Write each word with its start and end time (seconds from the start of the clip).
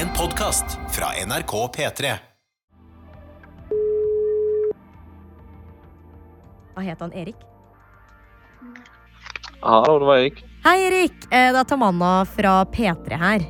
En 0.00 0.08
podkast 0.16 0.78
fra 0.94 1.06
NRK 1.26 1.52
P3. 1.76 2.12
Hva 6.74 6.84
het 6.86 7.02
han? 7.04 7.12
Erik? 7.12 7.36
Hallo, 9.60 9.98
det 10.00 10.08
var 10.08 10.22
Erik. 10.22 10.38
Hei, 10.64 10.76
Erik! 10.86 11.26
Eh, 11.28 11.50
Det 11.52 11.60
er 11.60 11.68
Tamanna 11.68 12.24
fra 12.24 12.64
P3 12.64 13.18
her. 13.20 13.44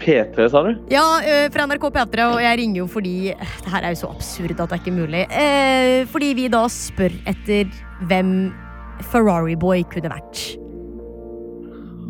P3, 0.00 0.48
sa 0.48 0.62
du? 0.62 0.72
Ja, 0.88 1.04
eh, 1.20 1.50
fra 1.52 1.66
NRK 1.66 1.90
P3, 1.90 2.24
og 2.32 2.40
jeg 2.40 2.58
ringer 2.62 2.78
jo 2.84 2.86
fordi 2.86 3.14
eh, 3.34 3.54
Det 3.64 3.72
her 3.74 3.82
er 3.82 3.96
jo 3.96 4.00
så 4.06 4.12
absurd 4.14 4.54
at 4.60 4.70
det 4.70 4.78
er 4.78 4.80
ikke 4.80 4.96
mulig. 4.96 5.26
Eh, 5.28 6.06
fordi 6.08 6.32
vi 6.38 6.48
da 6.48 6.64
spør 6.72 7.12
etter 7.26 7.68
hvem 8.08 8.52
Ferrari 9.12 9.56
Boy 9.56 9.82
kunne 9.92 10.08
vært. 10.14 10.44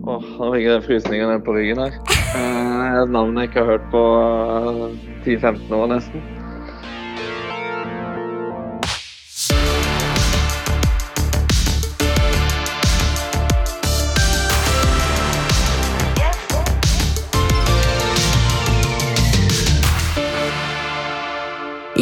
Åh, 0.03 0.23
nå 0.39 0.53
fikk 0.55 0.67
jeg 0.67 0.87
frysninger 0.87 1.31
ned 1.31 1.45
på 1.47 1.55
ryggen 1.57 1.83
her. 1.83 1.99
Eh, 2.83 3.03
et 3.03 3.11
navn 3.11 3.37
jeg 3.39 3.51
ikke 3.51 3.63
har 3.63 3.75
hørt 3.77 3.91
på 3.93 4.05
eh, 4.19 5.11
10-15 5.27 5.75
år 5.77 5.91
nesten. 5.95 6.23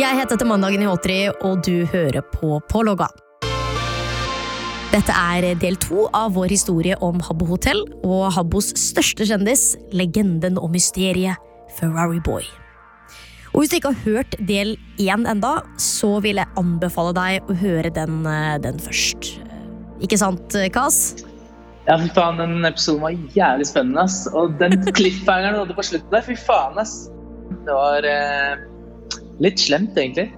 Jeg 0.00 0.16
heter 0.16 0.38
Tamandagen 0.40 0.80
i 0.80 0.86
H3, 0.88 1.16
og 1.44 1.60
du 1.66 1.84
hører 1.92 2.24
på 2.32 2.56
Pålogga. 2.70 3.10
Dette 4.90 5.14
er 5.14 5.44
del 5.62 5.76
to 5.78 6.08
av 6.18 6.32
vår 6.34 6.50
historie 6.50 6.96
om 7.06 7.20
Habbo 7.22 7.46
Hotel 7.46 7.78
og 8.02 8.32
Habbos 8.34 8.72
største 8.74 9.22
kjendis, 9.22 9.76
legenden 9.94 10.56
og 10.58 10.72
mysteriet 10.74 11.38
Ferrari 11.76 12.18
Boy. 12.26 12.42
Og 13.52 13.60
Hvis 13.60 13.70
du 13.70 13.76
ikke 13.76 13.92
har 13.92 14.02
hørt 14.02 14.34
del 14.48 14.72
én 14.98 15.28
enda, 15.30 15.60
så 15.78 16.16
vil 16.24 16.42
jeg 16.42 16.50
anbefale 16.58 17.14
deg 17.14 17.46
å 17.46 17.54
høre 17.62 17.94
den, 17.94 18.26
eh, 18.26 18.58
den 18.58 18.82
først. 18.82 19.38
Ikke 20.02 20.18
sant, 20.18 20.58
Kas? 20.74 21.22
Ja, 21.86 21.94
fy 21.94 22.10
faen, 22.10 22.42
den 22.42 22.66
episoden 22.66 23.06
var 23.06 23.14
jævlig 23.38 23.70
spennende, 23.70 24.08
ass. 24.10 24.26
Og 24.34 24.58
den 24.58 24.74
cliffhangeren 24.98 25.54
du 25.54 25.62
hadde 25.62 25.78
på 25.78 25.86
slutten 25.86 26.10
der, 26.10 26.26
fy 26.26 26.34
faen, 26.34 26.82
ass. 26.82 27.06
Det 27.62 27.78
var 27.78 28.02
eh, 28.10 28.58
litt 29.38 29.62
slemt, 29.62 29.94
egentlig. 29.94 30.32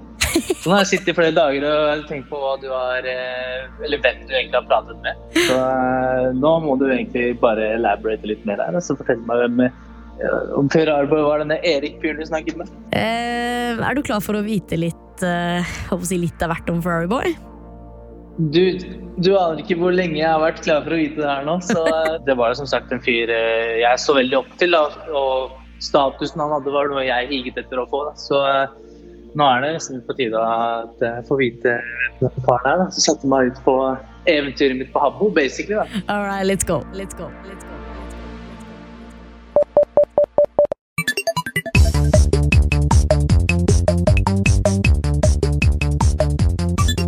Så 0.51 0.69
nå 0.71 0.75
har 0.77 0.83
jeg 0.85 0.91
sittet 0.93 1.13
i 1.13 1.17
flere 1.17 1.35
dager 1.37 1.65
og 1.69 2.05
tenkt 2.09 2.29
på 2.31 2.39
hva 2.41 2.55
du 2.63 2.69
har 2.73 3.07
eh, 3.09 3.69
Eller 3.85 4.03
hvem 4.03 4.25
du 4.27 4.35
egentlig 4.35 4.59
har 4.59 4.67
pratet 4.69 4.99
med. 5.05 5.23
Så 5.37 5.59
eh, 5.59 6.27
nå 6.39 6.53
må 6.65 6.77
du 6.81 6.89
egentlig 6.91 7.33
bare 7.43 7.73
elaborate 7.77 8.29
litt 8.31 8.45
mer 8.49 8.63
her. 8.63 8.79
Så 8.85 8.97
fortell 8.99 9.23
meg 9.29 9.45
hvem 9.45 9.63
eh, 9.67 10.53
om 10.59 10.71
Per 10.73 10.91
Arborg 10.93 11.29
var 11.29 11.45
denne 11.45 11.61
Erik 11.67 12.01
fyren 12.03 12.21
du 12.23 12.27
snakket 12.29 12.59
med. 12.61 12.75
Eh, 12.97 13.79
er 13.79 13.97
du 13.99 14.03
klar 14.07 14.23
for 14.25 14.39
å 14.39 14.45
vite 14.47 14.79
litt, 14.79 15.25
eh, 15.27 15.73
si 16.07 16.21
litt 16.21 16.45
av 16.45 16.55
hvert 16.55 16.75
om 16.75 16.83
Ferrari 16.85 17.11
Boy? 17.11 17.35
Du, 18.53 18.63
du 19.21 19.35
aner 19.37 19.61
ikke 19.61 19.77
hvor 19.81 19.93
lenge 19.93 20.17
jeg 20.17 20.29
har 20.29 20.41
vært 20.41 20.63
klar 20.65 20.87
for 20.87 20.95
å 20.97 21.01
vite 21.01 21.21
det 21.21 21.29
her 21.29 21.43
nå. 21.49 21.59
Så 21.65 21.83
det 22.27 22.39
var 22.39 22.55
som 22.59 22.69
sagt 22.71 22.95
en 22.95 23.03
fyr 23.05 23.31
jeg 23.31 24.01
så 24.01 24.17
veldig 24.17 24.39
opp 24.41 24.55
til. 24.63 24.73
Da, 24.73 24.87
og 25.13 25.59
statusen 25.83 26.41
han 26.41 26.55
hadde, 26.55 26.73
var 26.73 26.89
noe 26.89 27.05
jeg 27.05 27.29
higet 27.31 27.61
etter 27.65 27.83
å 27.83 27.89
få. 27.91 28.07
Da. 28.09 28.15
Så 28.19 28.41
nå 29.35 29.45
er 29.49 29.63
det 29.65 29.73
nesten 29.79 30.03
på 30.05 30.15
tide 30.19 30.37
at 30.37 31.01
jeg 31.01 31.25
får 31.29 31.39
vite 31.41 31.77
hvem 32.21 32.43
faren 32.47 32.67
er. 32.69 32.83
Da. 32.83 32.89
Så 32.93 33.05
satte 33.07 33.25
jeg 33.25 33.33
meg 33.33 33.53
ut 33.53 33.61
på 33.65 33.77
eventyret 34.29 34.77
mitt 34.77 34.93
på 34.93 35.01
Habbo, 35.01 35.31
basically. 35.33 35.77
Da. 35.79 35.87
All 36.09 36.25
right, 36.25 36.47
let's 36.47 36.65
go. 36.65 36.83
Let's 36.93 37.15
go. 37.17 37.31
Let's 37.49 37.65
go. 37.65 37.71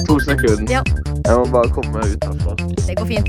To 0.08 0.19
sekunder. 0.20 0.72
Ja. 0.72 0.83
Jeg 1.29 1.36
må 1.36 1.45
bare 1.52 1.68
komme 1.77 1.92
meg 1.92 2.05
ut 2.17 2.24
herfra. 2.24 2.56
Det 2.89 2.96
går 2.98 3.06
fint. 3.12 3.29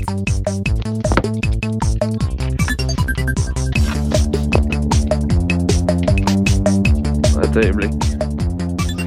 Et 7.44 7.56
øyeblikk. 7.64 8.15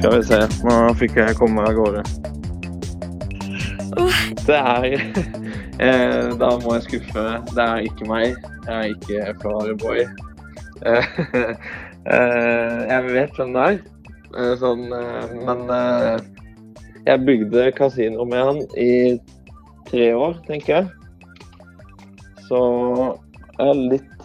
Skal 0.00 0.14
vi 0.16 0.22
se. 0.24 0.36
Nå 0.64 0.74
fikk 0.96 1.18
jeg 1.20 1.36
komme 1.36 1.60
meg 1.60 1.66
av 1.68 1.74
gårde. 1.76 2.02
Det 4.48 4.56
er 4.56 4.86
eh, 5.84 6.30
Da 6.40 6.48
må 6.62 6.78
jeg 6.78 6.86
skuffe. 6.86 7.24
Det 7.50 7.66
er 7.66 7.84
ikke 7.84 8.08
meg. 8.08 8.38
Jeg 8.64 8.76
er 8.78 8.94
ikke 8.94 9.34
Ferrari 9.42 9.76
Boy. 9.84 10.00
Eh, 10.80 11.08
eh, 12.08 12.78
jeg 12.88 13.02
vet 13.12 13.34
hvem 13.36 13.50
det 13.52 13.64
er, 13.66 13.74
eh, 14.32 14.54
sånn, 14.56 14.86
men 15.44 15.58
jeg 17.04 17.24
bygde 17.26 17.66
kasino 17.76 18.24
med 18.24 18.40
han 18.40 18.62
i 18.80 18.94
tre 19.90 20.06
år, 20.16 20.38
tenker 20.46 20.78
jeg. 20.78 20.88
Så 22.46 22.62
jeg 23.58 23.66
er 23.66 23.84
litt 23.92 24.19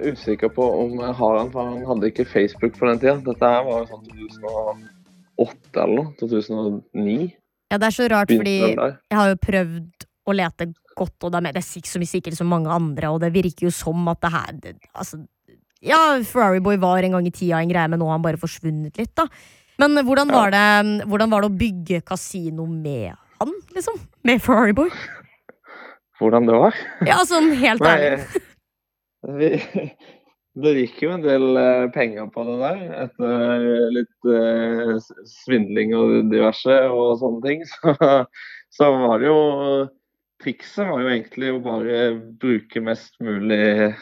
usikker 0.00 0.50
på 0.52 0.64
om 0.82 0.96
jeg 1.00 1.14
har 1.18 1.38
den, 1.40 1.50
for 1.52 1.70
han 1.70 1.84
hadde 1.88 2.10
ikke 2.10 2.26
Facebook 2.28 2.78
på 2.78 2.88
den 2.88 3.00
tida. 3.02 3.16
Dette 3.26 3.52
her 3.52 3.66
var 3.66 3.82
jo 3.82 3.90
sånn 3.90 4.06
2008 4.10 5.84
eller 5.84 6.00
noe. 6.00 6.12
2009. 6.20 7.30
Ja, 7.72 7.78
det 7.82 7.88
er 7.88 7.96
så 7.96 8.08
rart, 8.12 8.30
fordi 8.30 8.58
jeg 8.62 9.18
har 9.18 9.32
jo 9.32 9.38
prøvd 9.42 10.06
å 10.26 10.34
lete 10.36 10.68
godt, 10.96 11.16
og 11.26 11.32
det 11.32 11.40
er, 11.40 11.56
det 11.56 11.62
er 11.62 11.80
ikke 11.80 11.92
så 11.92 12.00
mye 12.02 12.10
sikkert 12.10 12.38
som 12.38 12.48
mange 12.50 12.72
andre, 12.72 13.10
og 13.12 13.20
det 13.22 13.32
virker 13.34 13.68
jo 13.68 13.72
som 13.74 14.06
at 14.10 14.22
det 14.24 14.32
her 14.32 14.56
det, 14.62 14.74
Altså, 14.94 15.20
ja, 15.84 15.98
Ferrari 16.26 16.62
Boy 16.64 16.78
var 16.82 17.04
en 17.04 17.18
gang 17.18 17.28
i 17.28 17.34
tida 17.34 17.60
en 17.60 17.70
greie, 17.70 17.90
men 17.90 18.00
nå 18.00 18.08
har 18.08 18.18
han 18.18 18.24
bare 18.24 18.40
forsvunnet 18.40 18.96
litt, 18.98 19.12
da. 19.18 19.26
Men 19.82 19.98
hvordan 20.06 20.30
var 20.32 20.54
det, 20.54 20.64
hvordan 21.04 21.32
var 21.34 21.44
det 21.44 21.50
å 21.50 21.58
bygge 21.60 22.00
kasino 22.08 22.64
med 22.70 23.12
han, 23.42 23.52
liksom? 23.76 23.98
Med 24.24 24.40
Ferrari 24.42 24.72
Boy? 24.76 24.88
Hvordan 26.16 26.48
det 26.48 26.56
var? 26.56 26.76
Ja, 27.04 27.18
sånn 27.28 27.50
helt 27.60 27.84
Nei, 27.84 27.92
ærlig. 27.92 28.44
Vi, 29.36 29.50
det 30.62 30.72
gikk 30.78 31.02
jo 31.04 31.12
en 31.12 31.24
del 31.24 31.60
eh, 31.60 31.86
penger 31.94 32.30
på 32.32 32.44
det 32.48 32.56
der, 32.62 32.82
etter 33.04 33.66
litt 33.92 34.30
eh, 34.32 34.94
svindling 35.44 35.94
og 35.98 36.30
diverse 36.32 36.78
og 36.88 37.18
sånne 37.22 37.42
ting. 37.44 37.64
Så, 38.76 38.84
så 38.84 38.90
var 38.92 39.22
det 39.22 39.30
jo 39.30 39.38
Trikset 40.42 40.84
var 40.84 41.00
jo 41.00 41.08
egentlig 41.08 41.48
å 41.54 41.62
bare 41.64 42.00
bruke 42.42 42.82
mest 42.84 43.14
mulig 43.24 43.94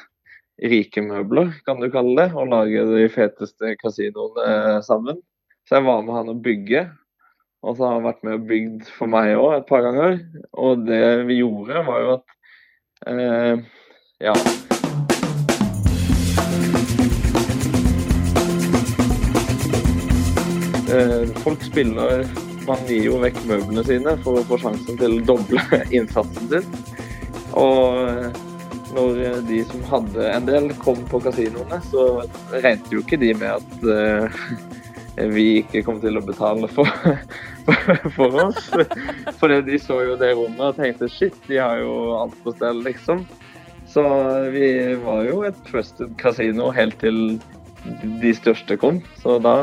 rike 0.62 1.02
møbler, 1.02 1.52
kan 1.66 1.78
du 1.78 1.86
kalle 1.94 2.16
det, 2.18 2.26
og 2.34 2.50
lage 2.50 2.82
de 2.90 3.06
feteste 3.12 3.74
kasinoene 3.78 4.80
sammen. 4.86 5.20
Så 5.68 5.78
jeg 5.78 5.86
var 5.86 6.02
med 6.02 6.18
han 6.18 6.34
å 6.34 6.38
bygge. 6.44 6.84
Og 7.64 7.78
så 7.78 7.86
har 7.86 7.96
han 7.96 8.06
vært 8.10 8.26
med 8.26 8.36
og 8.36 8.46
bygd 8.50 8.92
for 8.98 9.14
meg 9.14 9.32
òg 9.38 9.56
et 9.60 9.70
par 9.70 9.86
ganger. 9.86 10.20
Og 10.52 10.84
det 10.90 11.02
vi 11.30 11.40
gjorde, 11.40 11.86
var 11.88 12.04
jo 12.04 12.14
at 12.18 12.38
eh, 13.14 13.66
Ja. 14.24 14.36
Spiller 21.74 22.28
jo 22.94 23.16
vekk 23.18 23.40
møblene 23.48 23.82
sine 23.86 24.14
for 24.22 24.38
å 24.38 24.46
få 24.46 24.60
sjansen 24.62 24.98
til 25.00 25.18
å 25.18 25.24
doble 25.26 25.62
innsatsen 25.96 26.50
sin. 26.52 26.68
Og 27.58 27.98
eh, 28.04 28.38
når 28.94 29.42
de 29.48 29.58
som 29.66 29.82
hadde 29.90 30.28
en 30.30 30.46
del, 30.46 30.70
kom 30.78 31.02
på 31.10 31.18
kasinoene, 31.24 31.80
så 31.90 32.22
regnet 32.52 32.92
jo 32.94 33.02
ikke 33.02 33.18
de 33.18 33.32
med 33.40 33.58
at 33.58 33.88
eh, 33.90 34.38
vi 35.34 35.48
ikke 35.64 35.82
kom 35.88 35.98
til 36.02 36.20
å 36.20 36.24
betale 36.24 36.70
for, 36.70 36.90
for 38.16 38.38
oss. 38.46 38.70
Fordi 39.40 39.60
de 39.66 39.80
så 39.82 39.98
jo 40.06 40.18
det 40.20 40.34
rommet 40.38 40.70
og 40.70 40.78
tenkte 40.78 41.10
shit, 41.10 41.36
de 41.50 41.58
har 41.58 41.82
jo 41.82 42.14
alt 42.20 42.38
på 42.46 42.54
stell, 42.54 42.84
liksom. 42.86 43.26
Så 43.90 44.02
vi 44.54 44.68
var 45.02 45.26
jo 45.26 45.42
et 45.46 45.58
trusted 45.66 46.14
kasino 46.22 46.70
helt 46.74 46.96
til 47.02 47.40
de 48.22 48.30
største 48.34 48.78
kom. 48.80 49.02
Så 49.20 49.36
da 49.42 49.58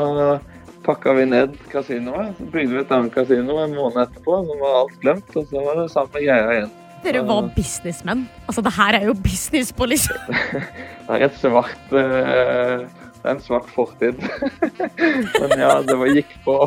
pakka 0.84 1.14
vi 1.16 1.26
ned 1.30 1.56
kasinoet. 1.72 2.36
Så 2.38 2.46
bygde 2.52 2.76
vi 2.76 2.80
et 2.82 2.94
annet 2.94 3.14
kasino 3.14 3.58
en 3.62 3.74
måned 3.76 4.00
etterpå, 4.04 4.38
så 4.46 4.56
var 4.60 4.78
alt 4.82 4.96
glemt. 5.02 5.36
Og 5.36 5.48
så 5.50 5.64
var 5.66 5.80
det 5.80 5.90
samme 5.92 6.22
greia 6.22 6.56
igjen. 6.56 6.72
Dere 7.02 7.22
var 7.26 7.48
businessmenn. 7.56 8.26
Altså, 8.46 8.62
det 8.62 8.74
her 8.76 8.98
er 9.00 9.08
jo 9.08 9.14
business 9.18 9.72
på 9.74 9.88
liksom 9.90 10.18
Det 11.08 11.16
er 11.16 11.24
et 11.26 11.38
svart 11.40 11.94
eh, 11.98 12.84
Det 12.84 13.24
er 13.24 13.32
en 13.32 13.42
svart 13.42 13.70
fortid. 13.74 14.22
Men 15.40 15.56
ja, 15.58 15.74
det 15.86 15.98
var, 15.98 16.12
gikk 16.14 16.36
på 16.46 16.58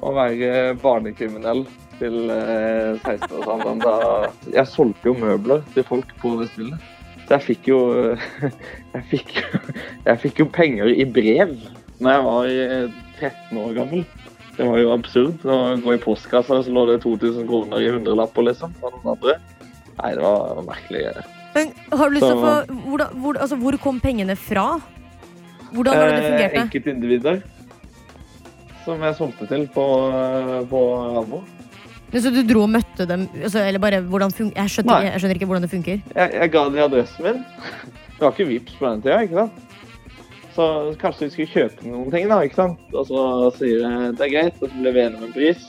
å 0.00 0.14
være 0.16 0.74
barnekriminell 0.80 1.66
til 2.00 2.32
eh, 2.34 2.98
16 3.04 3.44
år. 3.44 3.66
Da, 3.84 3.94
jeg 4.48 4.66
solgte 4.72 5.12
jo 5.12 5.18
møbler 5.20 5.62
til 5.76 5.86
folk 5.86 6.10
på 6.22 6.34
det 6.40 6.50
spillet. 6.54 6.90
Så 7.26 7.36
jeg 7.36 7.46
fikk 7.52 7.70
jo 7.70 7.80
Jeg 8.96 9.04
fikk, 9.12 9.36
jeg 10.08 10.18
fikk 10.24 10.42
jo 10.42 10.50
penger 10.50 10.90
i 10.90 11.06
brev 11.06 11.54
når 12.00 12.14
jeg 12.14 12.22
var 12.26 12.48
eh, 12.50 13.00
13 13.20 13.58
år 13.62 13.74
gammel. 13.76 14.04
Det 14.56 14.66
var 14.68 14.80
jo 14.82 14.90
absurd 14.92 15.44
å 15.48 15.58
gå 15.80 15.94
i 15.94 16.00
postkassa, 16.02 16.58
så 16.66 16.72
lå 16.74 16.82
det 16.90 16.98
2000 17.04 17.46
kroner 17.48 17.80
i 17.84 17.92
hundrelapper, 17.94 18.44
liksom. 18.50 18.72
Fra 18.80 18.90
noen 18.92 19.12
andre. 19.14 19.36
Nei, 20.00 20.10
det 20.16 20.24
var 20.24 20.60
merkelig. 20.66 21.04
Men 21.54 21.70
har 21.92 22.10
du 22.10 22.14
lyst 22.16 22.26
til 22.26 22.36
å 22.36 22.42
få 22.42 22.82
hvor, 22.88 23.04
hvor, 23.22 23.38
altså, 23.42 23.56
hvor 23.60 23.76
kom 23.82 24.00
pengene 24.02 24.36
fra? 24.38 24.66
Hvordan 25.70 25.96
var 25.96 26.10
det 26.10 26.16
det 26.16 26.24
Eh, 26.24 26.30
fungerte? 26.34 26.60
enkeltindivider. 26.66 27.40
Som 28.84 29.02
jeg 29.04 29.14
solgte 29.18 29.46
til 29.50 29.66
på, 29.74 29.84
eh, 30.10 30.60
på 30.70 30.80
Abo. 31.20 31.42
Så 32.10 32.30
du 32.34 32.40
dro 32.42 32.64
og 32.64 32.70
møtte 32.74 33.06
dem? 33.06 33.28
Altså, 33.38 33.60
eller 33.62 33.78
bare, 33.78 34.00
hvordan 34.02 34.32
fun 34.34 34.48
jeg, 34.56 34.66
skjønner 34.72 35.04
jeg 35.06 35.20
skjønner 35.22 35.36
ikke 35.38 35.46
hvordan 35.46 35.62
det 35.66 35.70
funker. 35.70 36.00
Jeg, 36.16 36.32
jeg 36.40 36.50
ga 36.50 36.64
dem 36.68 36.80
adressen 36.84 37.24
min. 37.28 37.44
Det 38.20 38.26
var 38.26 38.32
ikke 38.34 38.48
Vipps 38.50 38.74
på 38.76 38.84
den 38.90 39.00
tida, 39.04 39.20
ikke 39.24 39.36
sant? 39.38 39.52
Så 40.54 40.66
kanskje 41.00 41.28
vi 41.28 41.34
skulle 41.34 41.52
kjøpe 41.54 41.86
noen 41.86 42.10
ting, 42.12 42.26
da, 42.30 42.40
ikke 42.42 42.58
sant? 42.58 42.80
Og 42.94 43.06
så 43.06 43.22
sier 43.58 43.84
jeg 43.84 44.16
det 44.18 44.26
er 44.26 44.34
greit, 44.34 44.58
og 44.58 44.66
så 44.66 44.80
blir 44.80 44.96
vi 44.96 45.04
enige 45.04 45.20
om 45.20 45.28
en 45.28 45.36
pris. 45.36 45.68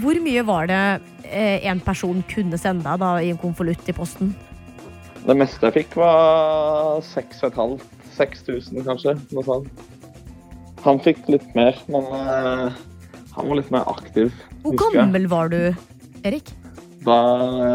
Hvor 0.00 0.20
mye 0.24 0.44
var 0.46 0.70
det 0.70 0.82
eh, 1.28 1.66
en 1.70 1.82
person 1.84 2.22
kunne 2.30 2.58
sende 2.60 2.96
da, 3.00 3.16
i 3.20 3.32
en 3.34 3.40
konvolutt 3.40 3.90
i 3.90 3.96
posten? 3.96 4.32
Det 5.24 5.36
meste 5.40 5.66
jeg 5.66 5.78
fikk, 5.80 5.98
var 5.98 7.02
6500. 7.10 7.82
6000, 8.14 8.84
kanskje. 8.86 9.16
Noe 9.34 9.46
sånt. 9.46 9.84
Han 10.84 11.00
fikk 11.02 11.24
litt 11.32 11.46
mer, 11.56 11.78
men 11.90 12.06
eh, 12.14 12.82
han 13.34 13.48
var 13.48 13.58
litt 13.58 13.72
mer 13.74 13.88
aktiv. 13.90 14.34
Hvor 14.64 14.92
gammel 14.94 15.26
var 15.32 15.50
du, 15.52 15.72
Erik? 16.24 16.52
Da, 17.04 17.16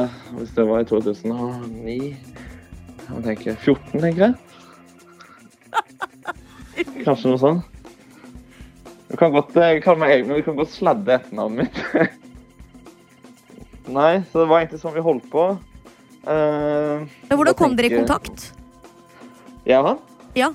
eh, 0.06 0.20
hvis 0.38 0.54
det 0.56 0.66
var 0.66 0.82
i 0.82 0.88
2009 0.90 1.98
Jeg 2.00 3.10
må 3.10 3.20
tenke 3.26 3.56
14, 3.58 4.00
tenker 4.00 4.24
jeg. 4.28 4.38
Kanskje 7.08 7.34
noe 7.34 7.42
sånt. 7.42 7.78
Du 9.10 9.16
kan 9.18 9.34
godt 9.34 9.56
kalle 9.84 9.98
meg 9.98 10.28
men 10.28 10.38
du 10.38 10.46
kan 10.46 10.58
godt 10.60 10.70
sladde 10.70 11.16
etternavnet 11.16 11.66
mitt. 11.66 11.80
Nei, 13.90 14.22
så 14.30 14.44
det 14.44 14.50
var 14.52 14.62
egentlig 14.62 14.84
sånn 14.84 14.94
vi 14.94 15.02
holdt 15.02 15.26
på. 15.34 15.50
Uh, 16.28 17.08
Men 17.26 17.40
hvordan 17.40 17.56
da 17.56 17.58
kom 17.58 17.76
dere 17.80 17.90
i 17.90 17.96
kontakt? 17.96 18.52
Jeg 19.66 19.82
og 19.82 19.88
han? 19.88 20.00
Ja. 20.38 20.52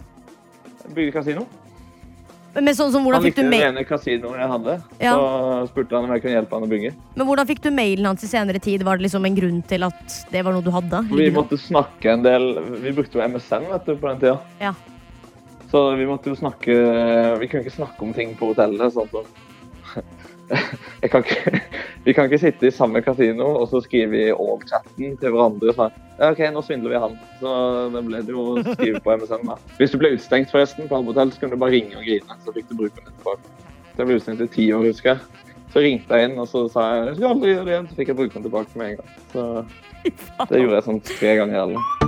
Bygde 0.95 1.11
kasino. 1.17 1.47
Men 2.55 2.71
sånn 2.79 2.93
som 2.95 3.03
Han 3.11 3.25
likte 3.25 3.43
du 3.43 3.51
det 3.51 3.65
ene 3.67 3.83
kasinoet 3.87 4.39
jeg 4.39 4.51
hadde. 4.53 4.75
Ja. 5.03 5.15
Så 5.19 5.73
spurte 5.73 5.97
han 5.97 6.07
om 6.07 6.13
jeg 6.15 6.23
kunne 6.23 6.37
hjelpe 6.37 6.55
han 6.55 6.67
å 6.67 6.71
bygge. 6.71 6.93
Men 7.19 7.27
hvordan 7.27 7.49
fikk 7.49 7.65
du 7.65 7.71
mailen 7.75 8.07
hans 8.07 8.23
i 8.23 8.31
senere 8.31 8.61
tid? 8.63 8.85
Var 8.87 9.01
det 9.01 9.09
liksom 9.09 9.27
en 9.27 9.39
grunn 9.39 9.61
til 9.67 9.87
at 9.89 10.19
det 10.31 10.45
var 10.47 10.55
noe 10.55 10.63
du 10.63 10.71
hadde? 10.75 11.03
Vi 11.11 11.27
måtte 11.35 11.59
snakke 11.59 12.13
en 12.15 12.23
del 12.23 12.53
Vi 12.85 12.95
brukte 12.95 13.19
jo 13.19 13.27
MSN 13.27 13.67
vet 13.73 13.89
du, 13.91 13.97
på 13.99 14.13
den 14.13 14.23
tida. 14.23 14.37
Ja. 14.63 14.75
Så 15.75 15.97
vi 15.99 16.07
måtte 16.07 16.31
jo 16.31 16.39
snakke 16.39 16.75
Vi 17.41 17.49
kunne 17.51 17.65
ikke 17.65 17.75
snakke 17.75 18.07
om 18.07 18.13
ting 18.15 18.37
på 18.39 18.53
hotellet. 18.53 18.95
sånn 18.95 19.11
som 19.11 19.33
kan 21.11 21.25
ikke, 21.25 21.61
Vi 22.05 22.13
kan 22.15 22.29
ikke 22.29 22.39
sitte 22.39 22.69
i 22.69 22.75
samme 22.75 23.01
kasino 23.03 23.49
og 23.63 23.67
så 23.73 23.81
skrive 23.83 24.21
i 24.21 24.31
all-chatten 24.31 25.17
til 25.19 25.35
hverandre 25.35 25.75
sånn 25.75 25.95
ja, 26.21 26.29
OK, 26.29 26.45
nå 26.55 26.61
svindler 26.63 26.93
vi 26.93 26.99
han. 27.03 27.17
Så 27.41 27.53
det 27.91 28.03
ble 28.07 28.21
det 28.23 28.31
jo 28.37 28.45
å 28.53 28.63
skrive 28.69 29.01
på 29.03 29.17
MSN. 29.19 29.49
da. 29.49 29.57
Hvis 29.81 29.91
du 29.91 29.99
ble 29.99 30.13
utestengt 30.13 30.53
forresten 30.55 30.87
på 30.87 31.01
hotell, 31.09 31.33
så 31.35 31.43
kunne 31.43 31.59
du 31.59 31.63
bare 31.65 31.75
ringe 31.75 31.99
og 31.99 32.07
grine. 32.07 32.39
Så 32.45 32.55
fikk 32.55 32.71
du 32.71 32.77
bruke 32.85 33.03
den 33.03 33.11
tilbake. 33.19 33.51
Så 33.89 33.99
jeg 33.99 34.07
ble 34.07 34.21
utestengt 34.21 34.47
i 34.47 34.51
ti 34.55 34.69
år, 34.77 34.87
husker 34.93 35.17
jeg. 35.17 35.51
Så 35.75 35.83
ringte 35.83 36.23
jeg 36.23 36.31
inn 36.31 36.39
og 36.39 36.47
så 36.53 36.69
sa 36.71 36.87
jeg, 36.93 37.11
jeg 37.11 37.19
skal 37.19 37.31
aldri 37.33 37.55
gjøre 37.57 37.67
det 37.67 37.75
igjen. 37.75 37.91
Så 37.91 37.99
fikk 37.99 38.15
jeg 38.15 38.21
bruke 38.23 38.39
den 38.39 38.47
tilbake 38.47 38.79
med 38.79 38.93
en 38.93 38.99
gang. 39.03 39.21
Så 39.35 39.49
det 40.55 40.63
gjorde 40.63 40.79
jeg 40.79 40.91
sånn 40.93 41.07
tre 41.17 41.39
ganger 41.43 41.65
eller 41.67 42.04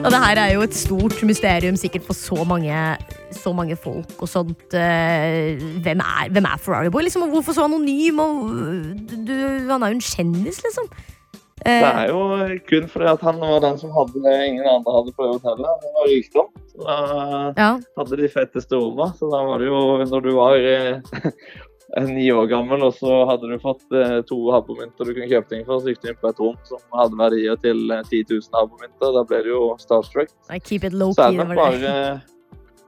Og 0.00 0.08
det 0.08 0.18
her 0.22 0.38
er 0.40 0.54
jo 0.54 0.62
et 0.64 0.74
stort 0.76 1.18
mysterium 1.28 1.76
sikkert 1.76 2.06
for 2.08 2.16
så 2.16 2.44
mange, 2.48 2.72
så 3.36 3.52
mange 3.52 3.76
folk 3.76 4.22
og 4.24 4.30
sånt. 4.32 4.72
Eh, 4.72 5.60
hvem, 5.84 6.00
er, 6.00 6.30
hvem 6.32 6.48
er 6.48 6.62
Ferrari 6.62 6.88
Boy? 6.92 7.04
Liksom, 7.04 7.26
hvorfor 7.34 7.56
så 7.56 7.66
anonym? 7.68 8.18
Og, 8.24 8.48
du, 9.12 9.34
han 9.68 9.82
er 9.84 9.92
jo 9.92 9.98
en 9.98 10.04
kjendis, 10.04 10.62
liksom. 10.64 10.88
Det 11.60 11.74
Eh, 11.76 11.84
er 11.84 12.06
jo 12.08 12.20
kun 12.70 12.86
fordi 12.88 13.04
at 13.10 13.20
han 13.20 13.36
var 13.36 13.58
den 13.60 13.76
som 13.76 13.90
hadde 13.92 14.22
det 14.24 14.36
ingen 14.46 14.64
andre 14.64 14.94
hadde 14.96 15.12
på 15.12 15.26
det 15.26 15.34
hotellet. 15.34 15.82
Det 15.82 15.90
var 15.96 16.06
rikdom. 16.08 16.46
Så 16.72 16.86
da 16.86 16.96
ja. 17.58 17.72
hadde 18.00 18.20
de 18.22 18.30
fetteste 18.32 18.80
rommene. 18.80 19.12
Så 19.18 19.28
da 19.28 19.42
var 19.44 19.60
det 19.60 19.68
jo 19.68 19.82
når 20.08 20.24
du 20.24 20.30
var 20.38 20.56
eh, 20.56 21.20
ni 22.06 22.28
år 22.30 22.46
gammel, 22.50 22.82
og 22.86 22.94
så 22.94 23.24
hadde 23.26 23.48
du 23.50 23.56
fått 23.62 23.82
eh, 23.98 24.20
to 24.28 24.36
habomynter 24.54 25.04
du 25.08 25.12
kunne 25.16 25.26
kjøpe 25.30 25.48
ting 25.50 25.64
for, 25.66 25.80
så 25.82 25.90
gikk 25.90 26.02
du 26.04 26.08
inn 26.12 26.18
på 26.22 26.30
et 26.30 26.38
rom 26.42 26.58
som 26.68 26.78
hadde 26.94 27.18
verdier 27.18 27.56
til 27.64 27.90
eh, 27.90 28.02
10 28.06 28.24
000 28.30 28.50
habomynter. 28.54 29.14
Da 29.16 29.24
ble 29.26 29.40
du 29.46 29.48
jo 29.50 29.62
starstruck. 29.82 30.30
I 30.50 30.58
keep 30.62 30.84
it 30.86 30.92
low 30.94 31.10
Så 31.16 31.26
key. 31.30 31.38
det 31.38 31.48
det 31.48 31.56
var 31.56 31.72
det. 31.72 31.80
bare 31.80 32.20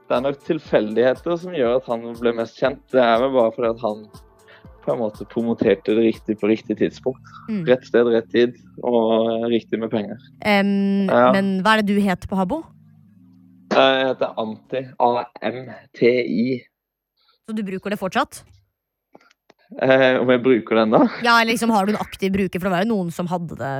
Det 0.07 0.15
er 0.17 0.21
nok 0.27 0.39
tilfeldigheter 0.47 1.37
som 1.41 1.53
gjør 1.55 1.77
at 1.81 1.89
han 1.91 2.05
ble 2.19 2.33
mest 2.39 2.59
kjent. 2.59 2.79
Det 2.91 3.01
er 3.03 3.17
vel 3.25 3.33
bare 3.35 3.51
fordi 3.55 3.71
at 3.73 3.83
han 3.83 4.05
på 4.83 4.91
en 4.91 4.99
måte 4.99 5.23
promoterte 5.31 5.93
det 5.95 6.03
riktig 6.09 6.35
på 6.41 6.47
riktig 6.51 6.75
tidspunkt. 6.79 7.23
Mm. 7.47 7.61
Rett 7.69 7.85
sted, 7.87 8.07
rett 8.11 8.27
tid, 8.33 8.57
og 8.83 9.03
eh, 9.31 9.45
riktig 9.57 9.79
med 9.79 9.91
penger. 9.91 10.19
Um, 10.43 11.07
Ja. 11.11 11.29
Men 11.35 11.53
hva 11.63 11.77
er 11.77 11.83
det 11.83 11.95
du 11.95 12.01
heter 12.03 12.27
på 12.27 12.35
Habbo? 12.39 12.61
Jeg 13.73 14.07
heter 14.09 14.35
Amti. 14.37 14.83
A-M-T-I. 14.99 16.61
Så 17.47 17.55
du 17.55 17.63
bruker 17.67 17.89
det 17.95 17.99
fortsatt? 17.99 18.43
Eh, 19.81 20.19
om 20.21 20.29
jeg 20.29 20.43
bruker 20.43 20.75
den, 20.75 20.91
da? 20.91 21.07
Ja, 21.23 21.39
liksom 21.43 21.71
Har 21.73 21.85
du 21.85 21.93
en 21.93 21.97
aktiv 22.01 22.31
bruker? 22.31 22.59
For 22.59 22.69
det 22.69 22.71
var 22.75 22.83
jo 22.85 22.91
noen 22.93 23.11
som 23.11 23.27
hadde 23.27 23.55
det, 23.57 23.73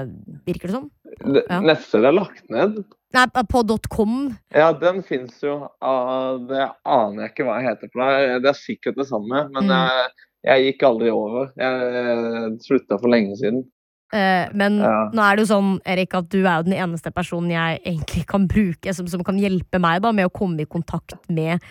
virker 0.47 0.67
det 0.67 0.71
som. 0.71 0.91
Det- 1.33 1.45
Ja. 1.49 1.59
Nettstedet 1.61 2.05
er 2.09 2.11
lagt 2.17 2.49
ned. 2.49 2.83
Nei, 3.13 3.25
på 3.27 3.61
.com. 3.89 4.37
Ja, 4.55 4.71
den 4.73 5.03
fins 5.03 5.39
jo. 5.43 5.67
Ah, 5.81 6.37
det 6.37 6.71
aner 6.85 7.21
jeg 7.27 7.31
ikke 7.35 7.45
hva 7.45 7.61
jeg 7.61 7.69
heter. 7.69 7.89
på 7.93 8.01
Det 8.01 8.41
Det 8.41 8.49
er 8.49 8.59
sikkert 8.59 8.95
det 8.95 9.05
samme, 9.07 9.49
men 9.53 9.63
Mm. 9.63 9.69
jeg, 9.69 10.09
jeg 10.45 10.73
gikk 10.79 10.83
aldri 10.89 11.11
over. 11.11 11.51
Jeg 11.55 12.57
slutta 12.65 12.99
for 12.99 13.07
lenge 13.09 13.37
siden. 13.37 13.63
Eh, 14.11 14.47
men 14.53 14.79
Ja. 14.79 15.09
nå 15.13 15.19
er 15.21 15.35
det 15.37 15.47
jo 15.47 15.55
sånn, 15.55 15.79
Erik, 15.85 16.13
at 16.15 16.29
du 16.29 16.45
er 16.45 16.57
jo 16.63 16.69
den 16.69 16.73
eneste 16.73 17.11
personen 17.13 17.49
jeg 17.51 17.81
egentlig 17.85 18.25
kan 18.27 18.47
bruke 18.47 18.93
som, 18.93 19.07
som 19.07 19.23
kan 19.23 19.37
hjelpe 19.37 19.79
meg 19.79 20.01
da 20.01 20.11
med 20.11 20.25
å 20.27 20.31
komme 20.33 20.61
i 20.61 20.65
kontakt 20.65 21.17
med 21.29 21.61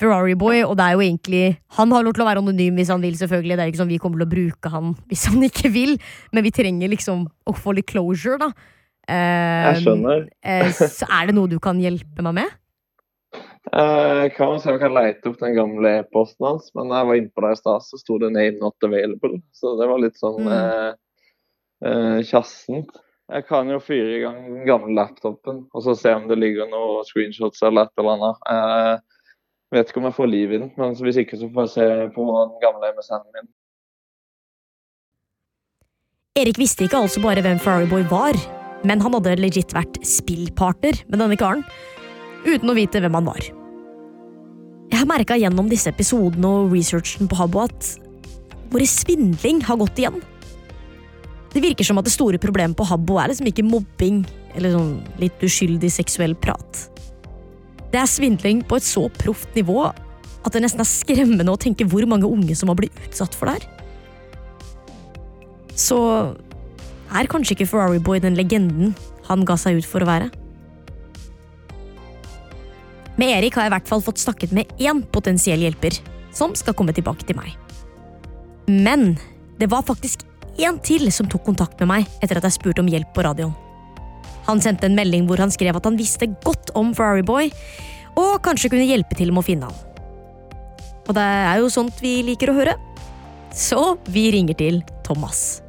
Ferrari 0.00 0.34
Boy. 0.38 0.62
Og 0.64 0.76
det 0.76 0.84
er 0.86 0.92
jo 0.96 1.00
egentlig 1.04 1.58
Han 1.78 1.90
har 1.92 2.02
lov 2.04 2.14
til 2.14 2.22
å 2.24 2.28
være 2.28 2.42
anonym 2.44 2.76
hvis 2.76 2.88
han 2.92 3.00
vil, 3.02 3.14
selvfølgelig. 3.18 3.56
Det 3.56 3.64
er 3.64 3.72
ikke 3.72 3.82
sånn 3.82 3.92
vi 3.94 3.98
kommer 4.02 4.18
til 4.22 4.26
å 4.28 4.34
bruke 4.34 4.72
han 4.72 4.94
hvis 5.10 5.26
han 5.30 5.42
ikke 5.48 5.72
vil. 5.72 5.96
Men 6.32 6.44
vi 6.46 6.50
trenger 6.50 6.88
liksom 6.92 7.26
å 7.46 7.54
få 7.56 7.74
litt 7.76 7.86
closure, 7.90 8.38
da. 8.38 8.50
Eh, 9.08 9.72
Jeg 9.74 9.82
skjønner. 9.84 10.28
eh, 10.42 10.70
så 10.72 11.06
er 11.10 11.26
det 11.26 11.34
noe 11.36 11.46
du 11.48 11.58
kan 11.62 11.78
hjelpe 11.78 12.22
meg 12.26 12.34
med? 12.42 12.54
Eh, 13.72 14.22
Jeg 14.26 14.34
kan 14.36 14.58
se 14.60 14.68
om 14.70 14.76
jeg 14.78 14.82
kan 14.82 14.94
lete 14.94 15.30
opp 15.30 15.38
den 15.42 15.54
gamle 15.56 15.92
e-posten 16.00 16.46
hans, 16.46 16.70
men 16.74 16.88
da 16.90 17.00
jeg 17.00 17.06
var 17.10 17.14
inne 17.20 17.32
på 17.34 17.42
det 17.44 17.50
i 17.52 17.60
stad, 17.60 17.82
så 17.82 17.98
sto 17.98 18.18
det 18.18 18.30
'name 18.32 18.58
not 18.60 18.74
available'. 18.82 19.42
Så 19.52 19.76
det 19.78 19.88
var 19.88 19.98
litt 19.98 20.14
sånn 20.18 20.38
Mm. 20.38 20.52
eh, 20.52 20.92
eh, 21.84 22.22
kjassent. 22.22 22.90
Jeg 23.28 23.46
kan 23.48 23.68
jo 23.68 23.80
fyre 23.80 24.16
i 24.16 24.20
gang 24.22 24.36
den 24.54 24.66
gamle 24.66 24.94
laptopen 24.94 25.66
og 25.74 25.82
så 25.82 25.96
se 25.98 26.12
om 26.14 26.28
det 26.28 26.38
ligger 26.38 26.68
noen 26.70 27.02
screenshots 27.04 27.60
eller 27.62 27.82
et 27.82 27.90
eller 27.98 28.14
annet. 28.14 28.36
Jeg 28.46 29.00
vet 29.74 29.90
ikke 29.90 30.00
om 30.02 30.08
jeg 30.08 30.16
får 30.16 30.30
liv 30.30 30.52
i 30.52 30.60
den, 30.62 30.70
men 30.78 30.94
hvis 30.94 31.18
ikke 31.22 31.38
så 31.40 31.48
får 31.52 31.66
jeg 31.66 31.74
se 31.74 31.86
på 32.14 32.26
den 32.30 32.54
gamle 32.62 32.92
MSN-en 32.94 33.32
min. 33.34 33.48
Erik 36.36 36.58
visste 36.60 36.84
ikke 36.84 37.00
altså 37.00 37.22
bare 37.24 37.42
hvem 37.42 37.58
Ferrari 37.62 37.88
Boy 37.90 38.04
var, 38.10 38.36
men 38.86 39.00
han 39.02 39.14
hadde 39.16 39.38
legit 39.40 39.72
vært 39.74 39.98
spillpartner 40.06 40.98
med 41.08 41.22
denne 41.22 41.38
karen, 41.40 41.64
uten 42.44 42.70
å 42.70 42.76
vite 42.76 43.00
hvem 43.02 43.16
han 43.16 43.30
var. 43.30 43.46
Jeg 44.92 45.00
har 45.00 45.08
merka 45.10 45.38
gjennom 45.40 45.70
disse 45.70 45.90
episodene 45.90 46.50
og 46.60 46.74
researchen 46.76 47.28
på 47.28 47.38
Habbo 47.40 47.64
at 47.64 47.88
våre 48.70 48.86
svindling 48.86 49.62
har 49.66 49.80
gått 49.80 49.98
igjen. 49.98 50.20
Det 51.54 51.62
virker 51.64 51.88
som 51.88 51.98
at 51.98 52.06
det 52.06 52.14
store 52.14 52.38
problemet 52.42 52.76
på 52.78 52.86
Habbo 52.86 53.16
er 53.18 53.32
liksom 53.32 53.48
ikke 53.50 53.64
mobbing 53.66 54.22
eller 54.56 54.76
sånn 54.76 54.92
litt 55.20 55.42
uskyldig 55.44 55.90
seksuell 55.92 56.36
prat. 56.38 56.84
Det 57.96 58.02
er 58.02 58.10
svindling 58.12 58.58
på 58.68 58.76
et 58.76 58.84
så 58.84 59.06
proft 59.16 59.54
nivå 59.56 59.86
at 59.88 60.52
det 60.52 60.60
nesten 60.60 60.82
er 60.82 60.88
skremmende 60.88 61.48
å 61.48 61.56
tenke 61.56 61.86
hvor 61.88 62.04
mange 62.04 62.28
unge 62.28 62.52
som 62.52 62.68
har 62.68 62.76
blitt 62.76 62.98
utsatt 63.06 63.32
for 63.32 63.48
det 63.48 63.54
her. 63.56 63.64
Så 65.72 65.96
er 67.08 67.30
kanskje 67.32 67.56
ikke 67.56 67.68
Ferrari 67.70 68.02
Boy 68.04 68.20
den 68.20 68.36
legenden 68.36 68.92
han 69.30 69.48
ga 69.48 69.56
seg 69.56 69.80
ut 69.80 69.88
for 69.88 70.04
å 70.04 70.10
være. 70.10 70.28
Med 73.16 73.32
Erik 73.32 73.56
har 73.56 73.64
jeg 73.64 73.72
i 73.72 73.76
hvert 73.78 73.88
fall 73.88 74.04
fått 74.04 74.20
snakket 74.20 74.52
med 74.52 74.76
én 74.76 75.00
potensiell 75.00 75.64
hjelper, 75.64 75.96
som 76.36 76.52
skal 76.52 76.76
komme 76.76 76.92
tilbake 76.92 77.24
til 77.24 77.40
meg. 77.40 77.54
Men 78.68 79.14
det 79.56 79.72
var 79.72 79.88
faktisk 79.88 80.28
én 80.60 80.76
til 80.84 81.08
som 81.08 81.32
tok 81.32 81.48
kontakt 81.48 81.80
med 81.80 81.94
meg 81.96 82.18
etter 82.20 82.36
at 82.36 82.44
jeg 82.50 82.60
spurte 82.60 82.84
om 82.84 82.92
hjelp 82.92 83.16
på 83.16 83.24
radioen. 83.24 83.56
Han 84.46 84.62
sendte 84.62 84.86
en 84.88 84.96
melding 84.98 85.26
hvor 85.28 85.40
han 85.42 85.52
skrev 85.52 85.76
at 85.78 85.86
han 85.88 85.98
visste 85.98 86.30
godt 86.46 86.72
om 86.78 86.94
Ferrari 86.96 87.24
Boy, 87.26 87.50
og 88.16 88.40
kanskje 88.46 88.70
kunne 88.72 88.88
hjelpe 88.88 89.18
til 89.18 89.32
med 89.34 89.42
å 89.42 89.46
finne 89.46 89.70
han. 89.70 89.84
Og 91.06 91.14
det 91.14 91.22
er 91.22 91.60
jo 91.62 91.70
sånt 91.70 92.00
vi 92.02 92.18
liker 92.26 92.50
å 92.50 92.56
høre. 92.56 92.74
Så 93.54 93.94
vi 94.12 94.28
ringer 94.34 94.58
til 94.58 94.82
Thomas. 95.06 95.62